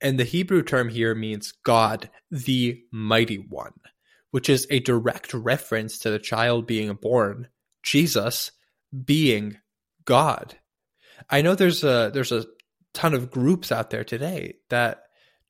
And 0.00 0.18
the 0.18 0.24
Hebrew 0.24 0.62
term 0.62 0.88
here 0.88 1.14
means 1.14 1.52
God, 1.52 2.08
the 2.30 2.82
mighty 2.90 3.36
one, 3.36 3.74
which 4.30 4.48
is 4.48 4.66
a 4.70 4.80
direct 4.80 5.34
reference 5.34 5.98
to 6.00 6.10
the 6.10 6.18
child 6.18 6.66
being 6.66 6.92
born, 6.94 7.48
Jesus 7.82 8.52
being 9.04 9.58
God. 10.04 10.56
I 11.28 11.42
know 11.42 11.54
there's 11.54 11.84
a 11.84 12.10
there's 12.14 12.32
a 12.32 12.46
ton 12.94 13.14
of 13.14 13.30
groups 13.30 13.70
out 13.70 13.90
there 13.90 14.04
today 14.04 14.54
that 14.70 15.02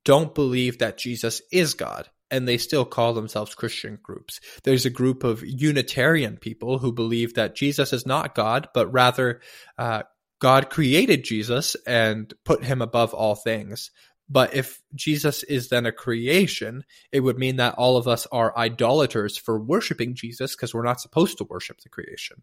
don't 0.04 0.34
believe 0.34 0.78
that 0.78 0.98
Jesus 0.98 1.42
is 1.52 1.74
God 1.74 2.08
and 2.30 2.46
they 2.46 2.58
still 2.58 2.84
call 2.84 3.12
themselves 3.12 3.54
Christian 3.54 3.98
groups. 4.02 4.40
There's 4.62 4.86
a 4.86 4.90
group 4.90 5.24
of 5.24 5.42
Unitarian 5.44 6.36
people 6.36 6.78
who 6.78 6.92
believe 6.92 7.34
that 7.34 7.56
Jesus 7.56 7.92
is 7.92 8.06
not 8.06 8.34
God, 8.34 8.68
but 8.72 8.92
rather 8.92 9.40
uh, 9.76 10.02
God 10.40 10.70
created 10.70 11.24
Jesus 11.24 11.76
and 11.86 12.32
put 12.44 12.64
him 12.64 12.80
above 12.82 13.12
all 13.14 13.34
things. 13.34 13.90
But 14.28 14.54
if 14.54 14.80
Jesus 14.94 15.42
is 15.42 15.68
then 15.68 15.86
a 15.86 15.92
creation, 15.92 16.84
it 17.10 17.20
would 17.20 17.36
mean 17.36 17.56
that 17.56 17.74
all 17.74 17.96
of 17.96 18.06
us 18.06 18.28
are 18.30 18.56
idolaters 18.56 19.36
for 19.36 19.58
worshiping 19.58 20.14
Jesus 20.14 20.54
because 20.54 20.72
we're 20.72 20.84
not 20.84 21.00
supposed 21.00 21.38
to 21.38 21.44
worship 21.44 21.80
the 21.80 21.88
creation. 21.88 22.42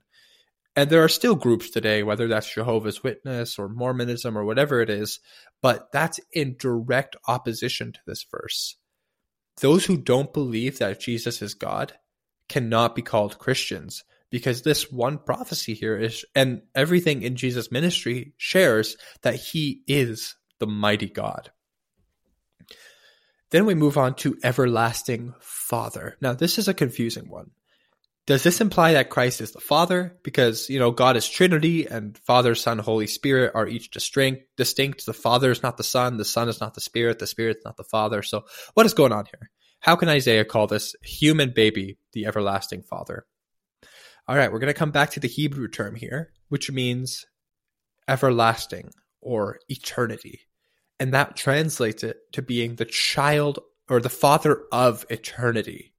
And 0.78 0.92
there 0.92 1.04
are 1.04 1.10
still 1.10 1.34
groups 1.34 1.72
today, 1.72 2.04
whether 2.04 2.28
that's 2.28 2.54
Jehovah's 2.54 3.02
Witness 3.02 3.58
or 3.58 3.68
Mormonism 3.68 4.38
or 4.38 4.46
whatever 4.46 4.80
it 4.80 4.92
is, 4.92 5.20
but 5.60 5.92
that's 5.92 6.20
in 6.32 6.56
direct 6.60 7.16
opposition 7.28 7.94
to 7.94 8.00
this 8.06 8.24
verse. 8.30 8.76
Those 9.60 9.86
who 9.86 9.98
don't 9.98 10.32
believe 10.32 10.78
that 10.78 11.00
Jesus 11.00 11.42
is 11.42 11.56
God 11.56 11.94
cannot 12.48 12.94
be 12.94 13.02
called 13.02 13.40
Christians 13.40 14.04
because 14.30 14.62
this 14.62 14.92
one 14.92 15.18
prophecy 15.18 15.74
here 15.74 15.98
is, 15.98 16.24
and 16.36 16.62
everything 16.76 17.24
in 17.24 17.38
Jesus' 17.38 17.72
ministry 17.72 18.34
shares 18.38 18.98
that 19.24 19.34
he 19.34 19.82
is 19.88 20.36
the 20.60 20.68
mighty 20.68 21.10
God. 21.10 21.50
Then 23.50 23.66
we 23.66 23.74
move 23.74 23.98
on 23.98 24.14
to 24.18 24.38
everlasting 24.44 25.34
Father. 25.40 26.18
Now, 26.22 26.34
this 26.34 26.60
is 26.60 26.68
a 26.68 26.74
confusing 26.76 27.30
one. 27.30 27.50
Does 28.28 28.44
this 28.44 28.60
imply 28.60 28.92
that 28.92 29.10
Christ 29.10 29.40
is 29.40 29.54
the 29.54 29.62
Father? 29.62 30.18
Because, 30.22 30.70
you 30.70 30.80
know, 30.80 30.92
God 30.92 31.16
is 31.16 31.28
Trinity 31.28 31.88
and 31.88 32.18
Father, 32.18 32.56
Son, 32.56 32.78
Holy 32.78 33.08
Spirit 33.08 33.54
are 33.56 33.66
each 33.66 33.90
distinct. 33.90 35.06
The 35.06 35.14
Father 35.18 35.50
is 35.50 35.64
not 35.64 35.78
the 35.78 35.84
Son, 35.84 36.18
the 36.18 36.26
Son 36.26 36.50
is 36.50 36.60
not 36.60 36.74
the 36.74 36.82
Spirit, 36.82 37.20
the 37.20 37.26
Spirit 37.26 37.60
is 37.60 37.64
not 37.64 37.78
the 37.78 37.86
Father. 37.86 38.22
So, 38.22 38.44
what 38.74 38.86
is 38.86 38.94
going 38.94 39.14
on 39.14 39.26
here? 39.26 39.50
How 39.80 39.96
can 39.96 40.10
Isaiah 40.10 40.44
call 40.44 40.68
this 40.68 40.94
human 41.02 41.54
baby 41.56 42.00
the 42.12 42.26
everlasting 42.26 42.82
Father? 42.82 43.26
All 44.28 44.36
right, 44.36 44.52
we're 44.52 44.60
going 44.60 44.74
to 44.74 44.78
come 44.78 44.92
back 44.92 45.12
to 45.12 45.22
the 45.22 45.30
Hebrew 45.30 45.70
term 45.70 45.96
here, 45.96 46.34
which 46.50 46.70
means 46.70 47.26
everlasting 48.10 48.90
or 49.22 49.60
eternity. 49.70 50.42
And 51.00 51.14
that 51.14 51.38
translates 51.38 52.04
it 52.04 52.18
to 52.34 52.42
being 52.42 52.76
the 52.76 52.84
child 52.84 53.60
or 53.88 54.02
the 54.02 54.10
father 54.10 54.64
of 54.74 55.06
eternity. 55.10 55.94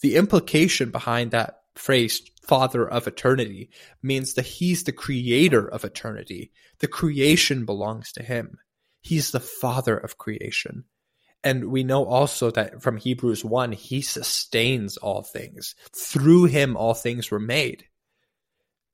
The 0.00 0.16
implication 0.16 0.90
behind 0.90 1.30
that 1.30 1.60
phrase, 1.74 2.22
father 2.42 2.88
of 2.88 3.06
eternity, 3.06 3.70
means 4.02 4.34
that 4.34 4.46
he's 4.46 4.84
the 4.84 4.92
creator 4.92 5.66
of 5.66 5.84
eternity. 5.84 6.52
The 6.80 6.88
creation 6.88 7.64
belongs 7.64 8.12
to 8.12 8.22
him. 8.22 8.58
He's 9.00 9.30
the 9.30 9.40
father 9.40 9.96
of 9.96 10.18
creation. 10.18 10.84
And 11.44 11.66
we 11.70 11.84
know 11.84 12.04
also 12.04 12.50
that 12.50 12.82
from 12.82 12.96
Hebrews 12.96 13.44
1, 13.44 13.72
he 13.72 14.02
sustains 14.02 14.96
all 14.96 15.22
things. 15.22 15.74
Through 15.94 16.46
him, 16.46 16.76
all 16.76 16.94
things 16.94 17.30
were 17.30 17.38
made. 17.38 17.84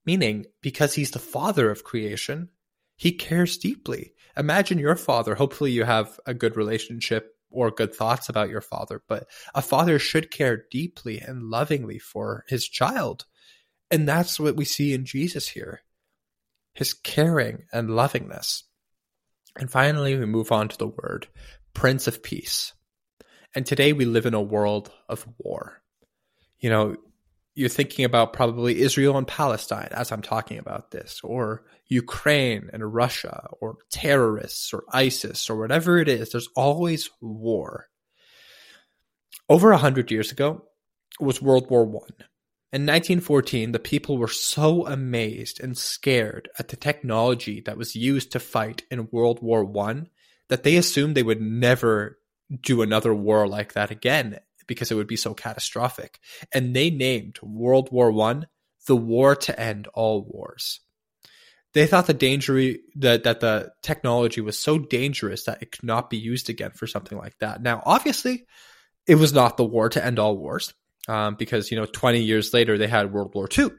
Meaning, 0.04 0.46
because 0.60 0.94
he's 0.94 1.12
the 1.12 1.18
father 1.18 1.70
of 1.70 1.84
creation, 1.84 2.50
he 2.96 3.12
cares 3.12 3.56
deeply. 3.56 4.12
Imagine 4.36 4.78
your 4.78 4.96
father. 4.96 5.34
Hopefully, 5.34 5.70
you 5.70 5.84
have 5.84 6.20
a 6.26 6.34
good 6.34 6.56
relationship 6.56 7.31
or 7.52 7.70
good 7.70 7.94
thoughts 7.94 8.28
about 8.28 8.50
your 8.50 8.60
father, 8.60 9.02
but 9.08 9.26
a 9.54 9.62
father 9.62 9.98
should 9.98 10.30
care 10.30 10.64
deeply 10.70 11.20
and 11.20 11.44
lovingly 11.44 11.98
for 11.98 12.44
his 12.48 12.68
child. 12.68 13.26
And 13.90 14.08
that's 14.08 14.40
what 14.40 14.56
we 14.56 14.64
see 14.64 14.92
in 14.92 15.04
Jesus 15.04 15.48
here 15.48 15.82
his 16.74 16.94
caring 16.94 17.64
and 17.72 17.90
lovingness. 17.90 18.64
And 19.58 19.70
finally, 19.70 20.16
we 20.16 20.24
move 20.24 20.50
on 20.50 20.68
to 20.68 20.78
the 20.78 20.86
word 20.86 21.28
Prince 21.74 22.06
of 22.06 22.22
Peace. 22.22 22.72
And 23.54 23.66
today 23.66 23.92
we 23.92 24.06
live 24.06 24.24
in 24.24 24.32
a 24.32 24.40
world 24.40 24.90
of 25.08 25.26
war. 25.36 25.82
You 26.58 26.70
know, 26.70 26.96
you're 27.54 27.68
thinking 27.68 28.04
about 28.04 28.32
probably 28.32 28.80
Israel 28.80 29.18
and 29.18 29.26
Palestine 29.26 29.88
as 29.92 30.10
I'm 30.10 30.22
talking 30.22 30.58
about 30.58 30.90
this, 30.90 31.20
or 31.22 31.64
Ukraine 31.86 32.70
and 32.72 32.94
Russia, 32.94 33.48
or 33.60 33.76
terrorists, 33.90 34.72
or 34.72 34.84
ISIS, 34.92 35.50
or 35.50 35.56
whatever 35.56 35.98
it 35.98 36.08
is. 36.08 36.32
There's 36.32 36.48
always 36.56 37.10
war. 37.20 37.88
Over 39.48 39.72
a 39.72 39.78
hundred 39.78 40.10
years 40.10 40.32
ago 40.32 40.64
was 41.20 41.42
World 41.42 41.68
War 41.70 41.84
One. 41.84 42.14
In 42.72 42.86
1914, 42.86 43.72
the 43.72 43.78
people 43.78 44.16
were 44.16 44.28
so 44.28 44.86
amazed 44.86 45.60
and 45.60 45.76
scared 45.76 46.48
at 46.58 46.68
the 46.68 46.76
technology 46.76 47.60
that 47.60 47.76
was 47.76 47.94
used 47.94 48.32
to 48.32 48.40
fight 48.40 48.84
in 48.90 49.08
World 49.10 49.42
War 49.42 49.62
One 49.62 50.08
that 50.48 50.62
they 50.62 50.76
assumed 50.76 51.14
they 51.14 51.22
would 51.22 51.42
never 51.42 52.18
do 52.62 52.80
another 52.80 53.14
war 53.14 53.46
like 53.46 53.74
that 53.74 53.90
again 53.90 54.38
because 54.66 54.90
it 54.90 54.94
would 54.94 55.06
be 55.06 55.16
so 55.16 55.34
catastrophic. 55.34 56.18
And 56.52 56.74
they 56.74 56.90
named 56.90 57.38
World 57.42 57.90
War 57.92 58.10
One 58.10 58.46
the 58.86 58.96
war 58.96 59.36
to 59.36 59.58
end 59.58 59.86
all 59.94 60.22
wars. 60.22 60.80
They 61.74 61.86
thought 61.86 62.06
the 62.06 62.14
danger 62.14 62.74
that 62.96 63.24
that 63.24 63.40
the 63.40 63.72
technology 63.82 64.40
was 64.40 64.58
so 64.58 64.78
dangerous 64.78 65.44
that 65.44 65.62
it 65.62 65.72
could 65.72 65.84
not 65.84 66.10
be 66.10 66.18
used 66.18 66.50
again 66.50 66.72
for 66.72 66.86
something 66.86 67.16
like 67.16 67.38
that. 67.38 67.62
Now, 67.62 67.82
obviously, 67.86 68.46
it 69.06 69.14
was 69.14 69.32
not 69.32 69.56
the 69.56 69.64
war 69.64 69.88
to 69.88 70.04
end 70.04 70.18
all 70.18 70.36
wars 70.36 70.74
um, 71.08 71.36
because 71.36 71.70
you 71.70 71.78
know 71.78 71.86
20 71.86 72.20
years 72.20 72.52
later 72.52 72.76
they 72.76 72.88
had 72.88 73.12
World 73.12 73.34
War 73.34 73.48
II. 73.56 73.70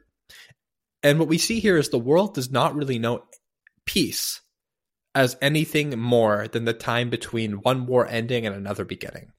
And 1.04 1.20
what 1.20 1.28
we 1.28 1.38
see 1.38 1.60
here 1.60 1.78
is 1.78 1.90
the 1.90 2.00
world 2.00 2.34
does 2.34 2.50
not 2.50 2.76
really 2.76 2.98
know 2.98 3.26
peace 3.86 4.42
as 5.14 5.38
anything 5.42 6.00
more 6.00 6.48
than 6.48 6.66
the 6.66 6.74
time 6.74 7.10
between 7.10 7.62
one 7.62 7.86
war 7.86 8.08
ending 8.08 8.48
and 8.48 8.56
another 8.56 8.86
beginning. 8.86 9.32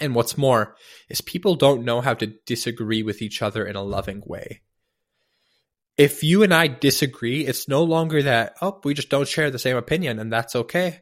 And 0.00 0.14
what's 0.14 0.36
more 0.36 0.76
is 1.08 1.20
people 1.20 1.54
don't 1.54 1.84
know 1.84 2.00
how 2.00 2.14
to 2.14 2.34
disagree 2.46 3.02
with 3.02 3.22
each 3.22 3.42
other 3.42 3.64
in 3.64 3.76
a 3.76 3.82
loving 3.82 4.22
way. 4.26 4.62
If 5.96 6.24
you 6.24 6.42
and 6.42 6.52
I 6.52 6.66
disagree, 6.66 7.46
it's 7.46 7.68
no 7.68 7.84
longer 7.84 8.22
that, 8.22 8.56
oh, 8.60 8.80
we 8.82 8.94
just 8.94 9.10
don't 9.10 9.28
share 9.28 9.50
the 9.50 9.58
same 9.58 9.76
opinion 9.76 10.18
and 10.18 10.32
that's 10.32 10.56
okay. 10.56 11.00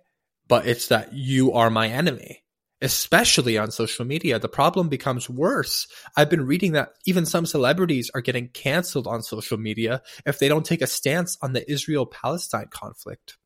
But 0.48 0.66
it's 0.66 0.88
that 0.88 1.14
you 1.14 1.52
are 1.52 1.70
my 1.70 1.88
enemy, 1.88 2.44
especially 2.82 3.56
on 3.56 3.70
social 3.70 4.04
media. 4.04 4.38
The 4.38 4.48
problem 4.48 4.90
becomes 4.90 5.30
worse. 5.30 5.86
I've 6.14 6.28
been 6.28 6.44
reading 6.44 6.72
that 6.72 6.90
even 7.06 7.24
some 7.24 7.46
celebrities 7.46 8.10
are 8.14 8.20
getting 8.20 8.48
canceled 8.48 9.06
on 9.06 9.22
social 9.22 9.56
media 9.56 10.02
if 10.26 10.38
they 10.38 10.48
don't 10.48 10.66
take 10.66 10.82
a 10.82 10.86
stance 10.86 11.38
on 11.40 11.54
the 11.54 11.70
Israel 11.70 12.04
Palestine 12.04 12.68
conflict. 12.70 13.38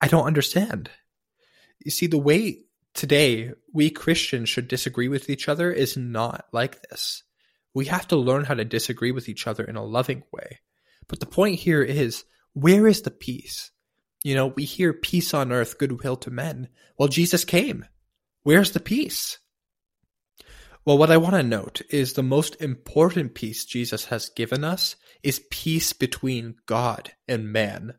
I 0.00 0.08
don't 0.08 0.26
understand. 0.26 0.88
You 1.84 1.90
see, 1.90 2.06
the 2.06 2.16
way 2.16 2.60
today 2.98 3.52
we 3.72 3.90
Christians 3.90 4.48
should 4.48 4.66
disagree 4.66 5.06
with 5.06 5.30
each 5.30 5.48
other 5.48 5.70
is 5.70 5.96
not 5.96 6.46
like 6.52 6.82
this. 6.82 7.22
We 7.72 7.84
have 7.86 8.08
to 8.08 8.16
learn 8.16 8.44
how 8.44 8.54
to 8.54 8.64
disagree 8.64 9.12
with 9.12 9.28
each 9.28 9.46
other 9.46 9.62
in 9.62 9.76
a 9.76 9.84
loving 9.84 10.24
way. 10.32 10.58
But 11.06 11.20
the 11.20 11.26
point 11.26 11.60
here 11.60 11.80
is 11.80 12.24
where 12.54 12.88
is 12.88 13.02
the 13.02 13.12
peace? 13.12 13.70
You 14.24 14.34
know, 14.34 14.48
we 14.48 14.64
hear 14.64 14.92
peace 14.92 15.32
on 15.32 15.52
earth, 15.52 15.78
goodwill 15.78 16.16
to 16.16 16.32
men. 16.32 16.70
Well, 16.98 17.06
Jesus 17.06 17.44
came. 17.44 17.84
Where's 18.42 18.72
the 18.72 18.80
peace? 18.80 19.38
Well, 20.84 20.98
what 20.98 21.12
I 21.12 21.18
want 21.18 21.36
to 21.36 21.44
note 21.44 21.82
is 21.90 22.14
the 22.14 22.24
most 22.24 22.60
important 22.60 23.36
peace 23.36 23.64
Jesus 23.64 24.06
has 24.06 24.28
given 24.30 24.64
us 24.64 24.96
is 25.22 25.44
peace 25.52 25.92
between 25.92 26.56
God 26.66 27.12
and 27.28 27.52
man. 27.52 27.94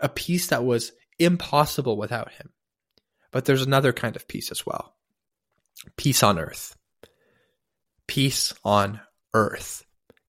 A 0.00 0.08
peace 0.08 0.48
that 0.48 0.64
was 0.64 0.90
impossible 1.20 1.96
without 1.96 2.32
him. 2.32 2.50
But 3.34 3.46
there's 3.46 3.62
another 3.62 3.92
kind 3.92 4.14
of 4.14 4.28
peace 4.28 4.52
as 4.52 4.64
well 4.64 4.94
peace 5.96 6.22
on 6.22 6.38
earth. 6.38 6.76
Peace 8.06 8.54
on 8.64 9.00
earth. 9.34 9.84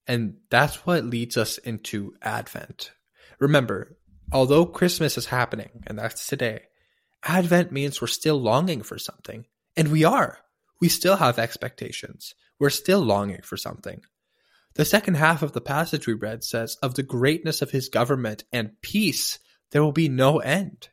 And 0.07 0.38
that's 0.50 0.88
what 0.88 1.05
leads 1.05 1.38
us 1.38 1.59
into 1.59 2.15
Advent. 2.24 2.91
Remember, 3.39 3.95
although 4.31 4.65
Christmas 4.65 5.19
is 5.19 5.27
happening, 5.27 5.83
and 5.85 6.00
that's 6.00 6.25
today, 6.25 6.63
Advent 7.24 7.71
means 7.71 8.01
we're 8.01 8.07
still 8.07 8.41
longing 8.41 8.81
for 8.81 8.97
something. 8.97 9.45
And 9.77 9.91
we 9.91 10.03
are. 10.03 10.39
We 10.81 10.89
still 10.89 11.15
have 11.15 11.38
expectations. 11.38 12.33
We're 12.57 12.71
still 12.71 13.01
longing 13.01 13.41
for 13.43 13.55
something. 13.55 14.01
The 14.74 14.85
second 14.85 15.17
half 15.17 15.43
of 15.43 15.51
the 15.51 15.62
passage 15.62 16.07
we 16.07 16.13
read 16.13 16.43
says, 16.43 16.75
Of 16.81 16.95
the 16.95 17.03
greatness 17.03 17.62
of 17.62 17.69
his 17.69 17.89
government 17.89 18.45
and 18.51 18.81
peace, 18.81 19.38
there 19.69 19.83
will 19.83 19.91
be 19.91 20.09
no 20.09 20.39
end. 20.39 20.89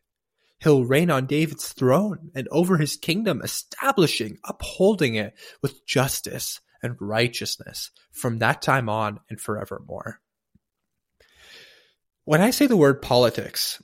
He'll 0.63 0.85
reign 0.85 1.11
on 1.11 1.27
David's 1.27 1.73
throne 1.73 2.31
and 2.37 2.47
over 2.53 2.77
his 2.77 2.97
kingdom, 2.97 3.43
establishing, 3.43 4.39
upholding 4.45 5.17
it 5.17 5.35
with 5.61 5.85
justice 5.87 6.61
and 6.83 6.97
righteousness 7.01 7.91
from 8.13 8.39
that 8.39 8.63
time 8.63 8.89
on 8.89 9.19
and 9.29 9.41
forevermore. 9.41 10.21
When 12.25 12.41
I 12.41 12.51
say 12.51 12.69
the 12.69 12.77
word 12.77 13.03
politics, 13.03 13.83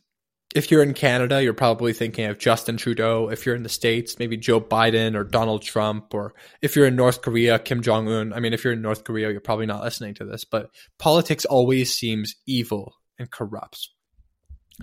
if 0.54 0.70
you're 0.70 0.84
in 0.84 0.94
Canada, 0.94 1.42
you're 1.42 1.52
probably 1.52 1.92
thinking 1.92 2.26
of 2.26 2.38
Justin 2.38 2.76
Trudeau. 2.76 3.28
If 3.28 3.44
you're 3.44 3.56
in 3.56 3.64
the 3.64 3.68
States, 3.68 4.18
maybe 4.20 4.36
Joe 4.36 4.60
Biden 4.60 5.16
or 5.16 5.24
Donald 5.24 5.62
Trump. 5.62 6.14
Or 6.14 6.32
if 6.62 6.76
you're 6.76 6.86
in 6.86 6.96
North 6.96 7.22
Korea, 7.22 7.58
Kim 7.58 7.82
Jong 7.82 8.08
un. 8.08 8.32
I 8.32 8.38
mean, 8.38 8.52
if 8.52 8.62
you're 8.62 8.72
in 8.72 8.82
North 8.82 9.02
Korea, 9.02 9.30
you're 9.30 9.40
probably 9.40 9.66
not 9.66 9.82
listening 9.82 10.14
to 10.14 10.24
this, 10.24 10.44
but 10.44 10.70
politics 10.98 11.44
always 11.44 11.92
seems 11.92 12.36
evil 12.46 12.94
and 13.18 13.28
corrupt. 13.30 13.88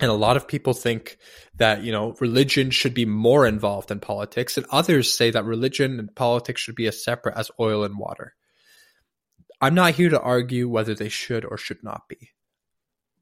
And 0.00 0.10
a 0.10 0.14
lot 0.14 0.36
of 0.36 0.46
people 0.46 0.74
think 0.74 1.16
that, 1.56 1.82
you 1.82 1.90
know, 1.90 2.14
religion 2.20 2.70
should 2.70 2.92
be 2.92 3.06
more 3.06 3.46
involved 3.46 3.90
in 3.90 4.00
politics. 4.00 4.58
And 4.58 4.66
others 4.70 5.16
say 5.16 5.30
that 5.30 5.44
religion 5.44 5.98
and 5.98 6.14
politics 6.14 6.60
should 6.60 6.74
be 6.74 6.86
as 6.86 7.02
separate 7.02 7.36
as 7.36 7.50
oil 7.58 7.82
and 7.82 7.98
water. 7.98 8.34
I'm 9.60 9.74
not 9.74 9.94
here 9.94 10.10
to 10.10 10.20
argue 10.20 10.68
whether 10.68 10.94
they 10.94 11.08
should 11.08 11.46
or 11.46 11.56
should 11.56 11.82
not 11.82 12.08
be. 12.08 12.30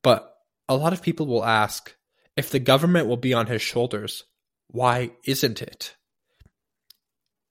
But 0.02 0.35
a 0.69 0.76
lot 0.76 0.93
of 0.93 1.02
people 1.02 1.26
will 1.26 1.45
ask 1.45 1.95
if 2.37 2.50
the 2.50 2.59
government 2.59 3.07
will 3.07 3.16
be 3.16 3.35
on 3.35 3.47
his 3.47 3.62
shoulders, 3.62 4.25
why 4.69 5.12
isn't 5.25 5.62
it? 5.62 5.95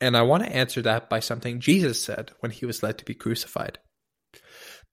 And 0.02 0.18
I 0.18 0.24
want 0.24 0.44
to 0.44 0.54
answer 0.54 0.82
that 0.82 1.10
by 1.10 1.22
something 1.22 1.62
Jesus 1.62 2.04
said 2.04 2.32
when 2.42 2.52
he 2.52 2.66
was 2.66 2.84
led 2.84 2.98
to 2.98 3.06
be 3.06 3.14
crucified. 3.14 3.80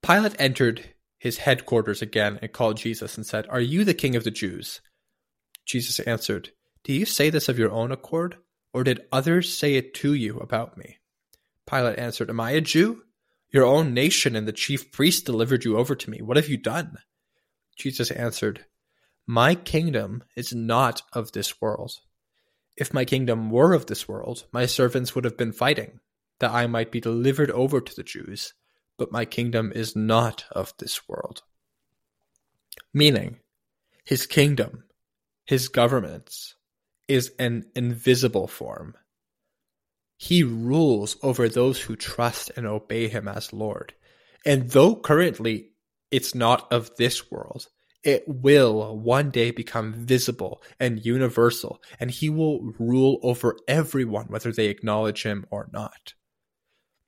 Pilate 0.03 0.37
entered 0.39 0.85
his 1.21 1.39
headquarters 1.39 2.03
again 2.03 2.41
and 2.43 2.53
called 2.53 2.79
Jesus 2.79 3.17
and 3.17 3.25
said, 3.25 3.47
Are 3.49 3.61
you 3.61 3.85
the 3.85 3.95
king 3.95 4.17
of 4.17 4.25
the 4.25 4.33
Jews? 4.33 4.81
Jesus 5.65 6.01
answered, 6.01 6.51
Do 6.83 6.93
you 6.93 7.07
say 7.07 7.31
this 7.31 7.49
of 7.49 7.61
your 7.61 7.71
own 7.71 7.93
accord, 7.93 8.39
or 8.75 8.83
did 8.83 9.07
others 9.13 9.57
say 9.57 9.77
it 9.77 9.95
to 9.95 10.15
you 10.15 10.39
about 10.39 10.77
me? 10.77 10.99
Pilate 11.69 12.01
answered, 12.01 12.29
Am 12.29 12.41
I 12.41 12.51
a 12.51 12.61
Jew? 12.61 13.03
Your 13.53 13.65
own 13.65 13.95
nation 13.95 14.35
and 14.35 14.49
the 14.49 14.53
chief 14.53 14.91
priests 14.91 15.23
delivered 15.23 15.65
you 15.65 15.79
over 15.79 15.95
to 15.95 16.11
me. 16.11 16.21
What 16.21 16.37
have 16.37 16.49
you 16.49 16.57
done? 16.57 16.99
Jesus 17.77 18.11
answered, 18.11 18.65
my 19.33 19.55
kingdom 19.55 20.25
is 20.35 20.53
not 20.53 21.03
of 21.13 21.31
this 21.31 21.61
world. 21.61 21.93
If 22.77 22.93
my 22.93 23.05
kingdom 23.05 23.49
were 23.49 23.75
of 23.75 23.87
this 23.87 24.09
world, 24.09 24.47
my 24.53 24.67
servants 24.67 25.15
would 25.15 25.23
have 25.25 25.37
been 25.37 25.53
fighting, 25.53 26.01
that 26.41 26.51
I 26.51 26.67
might 26.67 26.91
be 26.91 27.01
delivered 27.01 27.53
over 27.53 27.81
to 27.81 27.95
the 27.95 28.03
Jews, 28.03 28.55
but 29.01 29.11
my 29.11 29.25
kingdom 29.25 29.73
is 29.75 29.97
not 29.97 30.45
of 30.53 30.75
this 30.79 31.09
world. 31.09 31.43
Meaning, 32.93 33.39
his 34.05 34.27
kingdom, 34.27 34.85
his 35.47 35.69
governments, 35.69 36.55
is 37.09 37.33
an 37.39 37.65
invisible 37.75 38.47
form. 38.47 38.95
He 40.19 40.43
rules 40.43 41.17
over 41.23 41.49
those 41.49 41.81
who 41.81 41.97
trust 41.97 42.51
and 42.57 42.67
obey 42.67 43.09
him 43.09 43.27
as 43.27 43.55
Lord. 43.55 43.95
And 44.45 44.69
though 44.69 44.97
currently 44.97 45.71
it's 46.11 46.35
not 46.35 46.71
of 46.71 46.95
this 46.97 47.31
world, 47.31 47.69
it 48.05 48.25
will 48.27 48.99
one 48.99 49.31
day 49.31 49.51
become 49.51 49.95
visible 49.95 50.63
and 50.79 51.07
universal, 51.07 51.81
and 51.99 52.11
he 52.11 52.29
will 52.29 52.75
rule 52.79 53.19
over 53.23 53.57
everyone, 53.67 54.27
whether 54.27 54.53
they 54.53 54.67
acknowledge 54.67 55.23
him 55.23 55.47
or 55.51 55.71
not. 55.73 56.13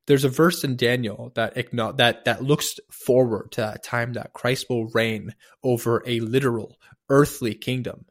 There's 0.06 0.24
a 0.24 0.28
verse 0.28 0.64
in 0.64 0.76
Daniel 0.76 1.32
that 1.34 1.54
that 1.54 2.24
that 2.24 2.42
looks 2.42 2.78
forward 2.90 3.52
to 3.52 3.60
that 3.60 3.84
time 3.84 4.14
that 4.14 4.32
Christ 4.32 4.66
will 4.68 4.88
reign 4.88 5.34
over 5.62 6.02
a 6.06 6.20
literal 6.20 6.76
earthly 7.08 7.54
kingdom. 7.54 8.06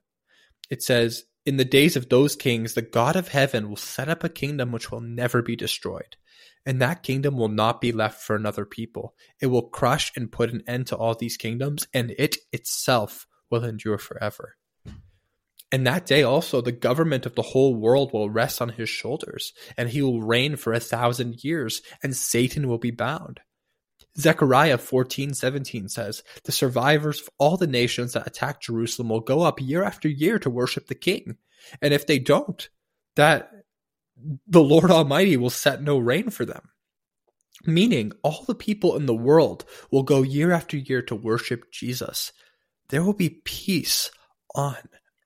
It 0.69 0.81
says, 0.81 1.25
"In 1.45 1.57
the 1.57 1.65
days 1.65 1.95
of 1.95 2.09
those 2.09 2.35
kings, 2.35 2.73
the 2.73 2.81
God 2.81 3.15
of 3.15 3.29
heaven 3.29 3.69
will 3.69 3.75
set 3.75 4.07
up 4.07 4.23
a 4.23 4.29
kingdom 4.29 4.71
which 4.71 4.91
will 4.91 5.01
never 5.01 5.41
be 5.41 5.55
destroyed." 5.55 6.15
and 6.65 6.81
that 6.81 7.03
kingdom 7.03 7.37
will 7.37 7.47
not 7.47 7.81
be 7.81 7.91
left 7.91 8.21
for 8.21 8.35
another 8.35 8.65
people. 8.65 9.15
It 9.41 9.47
will 9.47 9.69
crush 9.69 10.11
and 10.15 10.31
put 10.31 10.51
an 10.51 10.63
end 10.67 10.87
to 10.87 10.95
all 10.95 11.15
these 11.15 11.37
kingdoms, 11.37 11.87
and 11.93 12.13
it 12.17 12.37
itself 12.51 13.25
will 13.49 13.63
endure 13.63 13.97
forever. 13.97 14.57
And 15.71 15.87
that 15.87 16.05
day 16.05 16.23
also, 16.23 16.59
the 16.59 16.73
government 16.73 17.25
of 17.25 17.35
the 17.35 17.41
whole 17.41 17.73
world 17.75 18.11
will 18.11 18.29
rest 18.29 18.61
on 18.61 18.69
his 18.69 18.89
shoulders, 18.89 19.53
and 19.77 19.89
he 19.89 20.01
will 20.01 20.21
reign 20.21 20.57
for 20.57 20.73
a 20.73 20.81
thousand 20.81 21.43
years, 21.43 21.81
and 22.03 22.15
Satan 22.15 22.67
will 22.67 22.77
be 22.77 22.91
bound. 22.91 23.39
Zechariah 24.19 24.77
14:17 24.77 25.87
says, 25.87 26.23
"The 26.43 26.51
survivors 26.51 27.21
of 27.21 27.29
all 27.37 27.55
the 27.55 27.67
nations 27.67 28.11
that 28.13 28.27
attack 28.27 28.61
Jerusalem 28.61 29.07
will 29.07 29.21
go 29.21 29.43
up 29.43 29.61
year 29.61 29.83
after 29.83 30.09
year 30.09 30.37
to 30.39 30.49
worship 30.49 30.87
the 30.87 30.95
king. 30.95 31.37
And 31.81 31.93
if 31.93 32.05
they 32.05 32.19
don't, 32.19 32.67
that 33.15 33.51
the 34.47 34.63
Lord 34.63 34.91
Almighty 34.91 35.37
will 35.37 35.49
set 35.49 35.81
no 35.81 35.97
rain 35.97 36.29
for 36.29 36.43
them. 36.43 36.69
Meaning, 37.65 38.11
all 38.23 38.43
the 38.45 38.55
people 38.55 38.97
in 38.97 39.05
the 39.05 39.15
world 39.15 39.65
will 39.91 40.03
go 40.03 40.23
year 40.23 40.51
after 40.51 40.75
year 40.75 41.01
to 41.03 41.15
worship 41.15 41.71
Jesus. 41.71 42.33
There 42.89 43.03
will 43.03 43.13
be 43.13 43.41
peace 43.45 44.11
on 44.55 44.77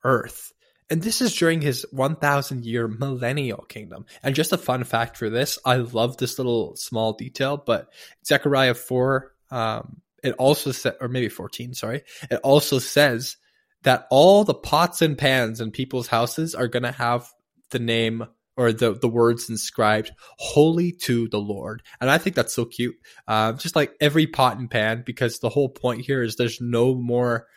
earth. 0.05 0.53
And 0.89 1.01
this 1.01 1.19
is 1.19 1.35
during 1.35 1.61
his 1.61 1.85
1000 1.91 2.63
year 2.63 2.87
millennial 2.87 3.63
kingdom. 3.63 4.05
And 4.21 4.35
just 4.35 4.53
a 4.53 4.57
fun 4.57 4.83
fact 4.83 5.17
for 5.17 5.29
this, 5.29 5.57
I 5.65 5.77
love 5.77 6.17
this 6.17 6.37
little 6.37 6.75
small 6.75 7.13
detail, 7.13 7.57
but 7.57 7.91
Zechariah 8.25 8.75
4, 8.75 9.31
um, 9.51 10.01
it 10.23 10.35
also 10.37 10.71
said, 10.71 10.95
or 11.01 11.07
maybe 11.07 11.29
14, 11.29 11.73
sorry, 11.73 12.03
it 12.29 12.39
also 12.43 12.79
says 12.79 13.37
that 13.83 14.07
all 14.09 14.43
the 14.43 14.53
pots 14.53 15.01
and 15.01 15.17
pans 15.17 15.59
in 15.59 15.71
people's 15.71 16.07
houses 16.07 16.55
are 16.55 16.67
going 16.67 16.83
to 16.83 16.91
have 16.91 17.27
the 17.71 17.79
name 17.79 18.25
or 18.57 18.71
the, 18.71 18.93
the 18.93 19.07
words 19.07 19.49
inscribed 19.49 20.11
holy 20.37 20.91
to 20.91 21.27
the 21.27 21.39
Lord. 21.39 21.83
And 21.99 22.09
I 22.09 22.17
think 22.17 22.35
that's 22.35 22.53
so 22.53 22.65
cute. 22.65 22.95
Uh, 23.27 23.53
just 23.53 23.75
like 23.75 23.93
every 23.99 24.27
pot 24.27 24.57
and 24.57 24.69
pan, 24.69 25.03
because 25.05 25.39
the 25.39 25.49
whole 25.49 25.69
point 25.69 26.05
here 26.05 26.23
is 26.23 26.35
there's 26.35 26.61
no 26.61 26.95
more 26.95 27.47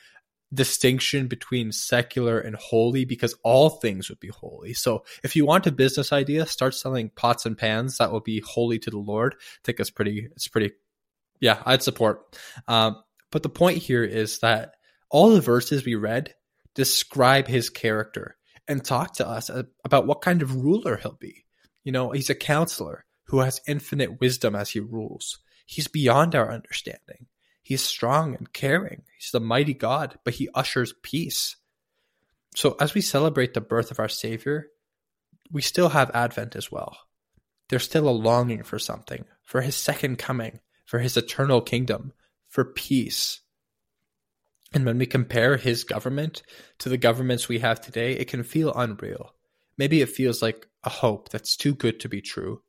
distinction 0.53 1.27
between 1.27 1.73
secular 1.73 2.39
and 2.39 2.57
holy 2.57 3.05
because 3.05 3.35
all 3.43 3.69
things 3.71 4.09
would 4.09 4.21
be 4.21 4.29
holy. 4.29 4.73
So 4.73 5.05
if 5.23 5.37
you 5.37 5.45
want 5.45 5.67
a 5.67 5.73
business 5.73 6.13
idea, 6.13 6.47
start 6.47 6.75
selling 6.75 7.11
pots 7.11 7.45
and 7.45 7.57
pans 7.57 7.99
that 7.99 8.13
will 8.13 8.21
be 8.21 8.41
holy 8.41 8.79
to 8.81 8.91
the 8.91 8.99
Lord. 8.99 9.35
I 9.39 9.61
think 9.65 9.81
it's 9.81 9.91
pretty, 9.91 10.29
it's 10.33 10.49
pretty, 10.49 10.73
yeah, 11.41 11.63
I'd 11.67 11.83
support. 11.83 12.39
Um, 12.67 13.03
but 13.31 13.43
the 13.43 13.49
point 13.51 13.79
here 13.79 14.05
is 14.05 14.39
that 14.39 14.73
all 15.11 15.31
the 15.31 15.41
verses 15.41 15.85
we 15.85 15.95
read 15.95 16.35
describe 16.75 17.47
his 17.47 17.71
character 17.71 18.37
and 18.67 18.85
talk 18.85 19.15
to 19.15 19.29
us 19.29 19.51
about 19.85 20.07
what 20.07 20.23
kind 20.23 20.43
of 20.43 20.63
ruler 20.63 20.97
he'll 20.97 21.13
be. 21.19 21.45
You 21.85 21.93
know, 21.93 22.11
he's 22.11 22.31
a 22.31 22.35
counselor 22.35 23.05
who 23.27 23.41
has 23.41 23.61
infinite 23.67 24.21
wisdom 24.21 24.55
as 24.55 24.71
he 24.71 24.81
rules. 24.81 25.39
He's 25.67 25.89
beyond 25.89 26.35
our 26.35 26.53
understanding. 26.53 27.27
He's 27.69 27.85
strong 27.85 28.35
and 28.35 28.51
caring. 28.51 29.03
He's 29.19 29.31
the 29.31 29.41
mighty 29.41 29.75
God, 29.75 30.19
but 30.25 30.33
he 30.33 30.49
ushers 30.55 30.95
peace. 31.03 31.57
So 32.57 32.79
as 32.81 32.95
we 32.95 33.03
celebrate 33.03 33.53
the 33.53 33.61
birth 33.61 33.91
of 33.91 34.01
our 34.01 34.09
Savior, 34.09 34.69
we 35.53 35.61
still 35.61 35.91
have 35.91 36.11
Advent 36.15 36.57
as 36.57 36.73
well. 36.73 36.97
There's 37.69 37.85
still 37.85 38.09
a 38.09 38.23
longing 38.29 38.63
for 38.63 38.79
something, 38.79 39.27
for 39.45 39.61
his 39.61 39.77
second 39.77 40.17
coming, 40.17 40.61
for 40.87 41.01
his 41.01 41.19
eternal 41.19 41.61
kingdom, 41.61 42.15
for 42.49 42.65
peace. 42.65 43.43
And 44.73 44.87
when 44.87 44.97
we 44.97 45.05
compare 45.05 45.59
his 45.59 45.85
government 45.85 46.43
to 46.79 46.89
the 46.89 46.97
governments 46.97 47.51
we 47.51 47.59
have 47.59 47.83
today, 47.83 48.13
it 48.13 48.29
can 48.29 48.45
feel 48.45 48.73
unreal. 48.73 49.35
Maybe 49.77 50.01
it 50.01 50.09
feels 50.09 50.41
like 50.41 50.67
a 50.85 50.89
hope 50.89 51.29
that's 51.29 51.55
too 51.55 51.75
good 51.75 52.01
to 52.01 52.09
be 52.09 52.23
true. 52.23 52.63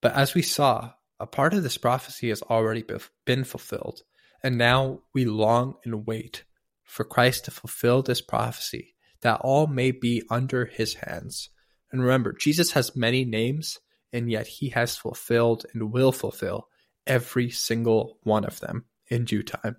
But 0.00 0.14
as 0.14 0.32
we 0.32 0.40
saw, 0.40 0.92
a 1.20 1.26
part 1.26 1.52
of 1.52 1.62
this 1.62 1.76
prophecy 1.76 2.30
has 2.30 2.40
already 2.40 2.82
been 3.26 3.44
fulfilled. 3.44 4.04
And 4.42 4.58
now 4.58 5.00
we 5.14 5.24
long 5.24 5.76
and 5.84 6.06
wait 6.06 6.44
for 6.84 7.04
Christ 7.04 7.44
to 7.46 7.50
fulfill 7.50 8.02
this 8.02 8.20
prophecy, 8.20 8.94
that 9.20 9.40
all 9.40 9.66
may 9.66 9.92
be 9.92 10.22
under 10.30 10.66
his 10.66 10.94
hands. 10.94 11.48
And 11.90 12.02
remember, 12.02 12.32
Jesus 12.32 12.72
has 12.72 12.96
many 12.96 13.24
names, 13.24 13.78
and 14.12 14.30
yet 14.30 14.46
he 14.46 14.70
has 14.70 14.96
fulfilled 14.96 15.64
and 15.72 15.92
will 15.92 16.12
fulfill 16.12 16.68
every 17.06 17.50
single 17.50 18.18
one 18.22 18.44
of 18.44 18.60
them 18.60 18.84
in 19.08 19.24
due 19.24 19.42
time. 19.42 19.76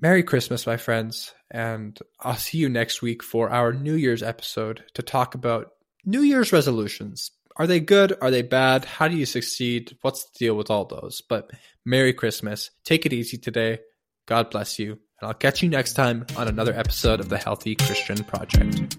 Merry 0.00 0.22
Christmas, 0.22 0.66
my 0.66 0.76
friends, 0.76 1.32
and 1.50 1.98
I'll 2.20 2.36
see 2.36 2.58
you 2.58 2.68
next 2.68 3.00
week 3.00 3.22
for 3.22 3.50
our 3.50 3.72
New 3.72 3.94
Year's 3.94 4.22
episode 4.22 4.84
to 4.94 5.02
talk 5.02 5.34
about 5.34 5.70
New 6.04 6.20
Year's 6.20 6.52
resolutions 6.52 7.30
are 7.58 7.66
they 7.66 7.80
good? 7.80 8.16
Are 8.20 8.30
they 8.30 8.42
bad? 8.42 8.84
How 8.84 9.08
do 9.08 9.16
you 9.16 9.26
succeed? 9.26 9.96
What's 10.02 10.24
the 10.24 10.38
deal 10.38 10.54
with 10.56 10.70
all 10.70 10.84
those? 10.84 11.22
But 11.26 11.50
Merry 11.84 12.12
Christmas. 12.12 12.70
Take 12.84 13.06
it 13.06 13.12
easy 13.12 13.38
today. 13.38 13.78
God 14.26 14.50
bless 14.50 14.78
you. 14.78 14.92
And 14.92 15.28
I'll 15.28 15.34
catch 15.34 15.62
you 15.62 15.68
next 15.68 15.94
time 15.94 16.26
on 16.36 16.48
another 16.48 16.74
episode 16.74 17.20
of 17.20 17.28
the 17.30 17.38
Healthy 17.38 17.76
Christian 17.76 18.22
Project. 18.24 18.96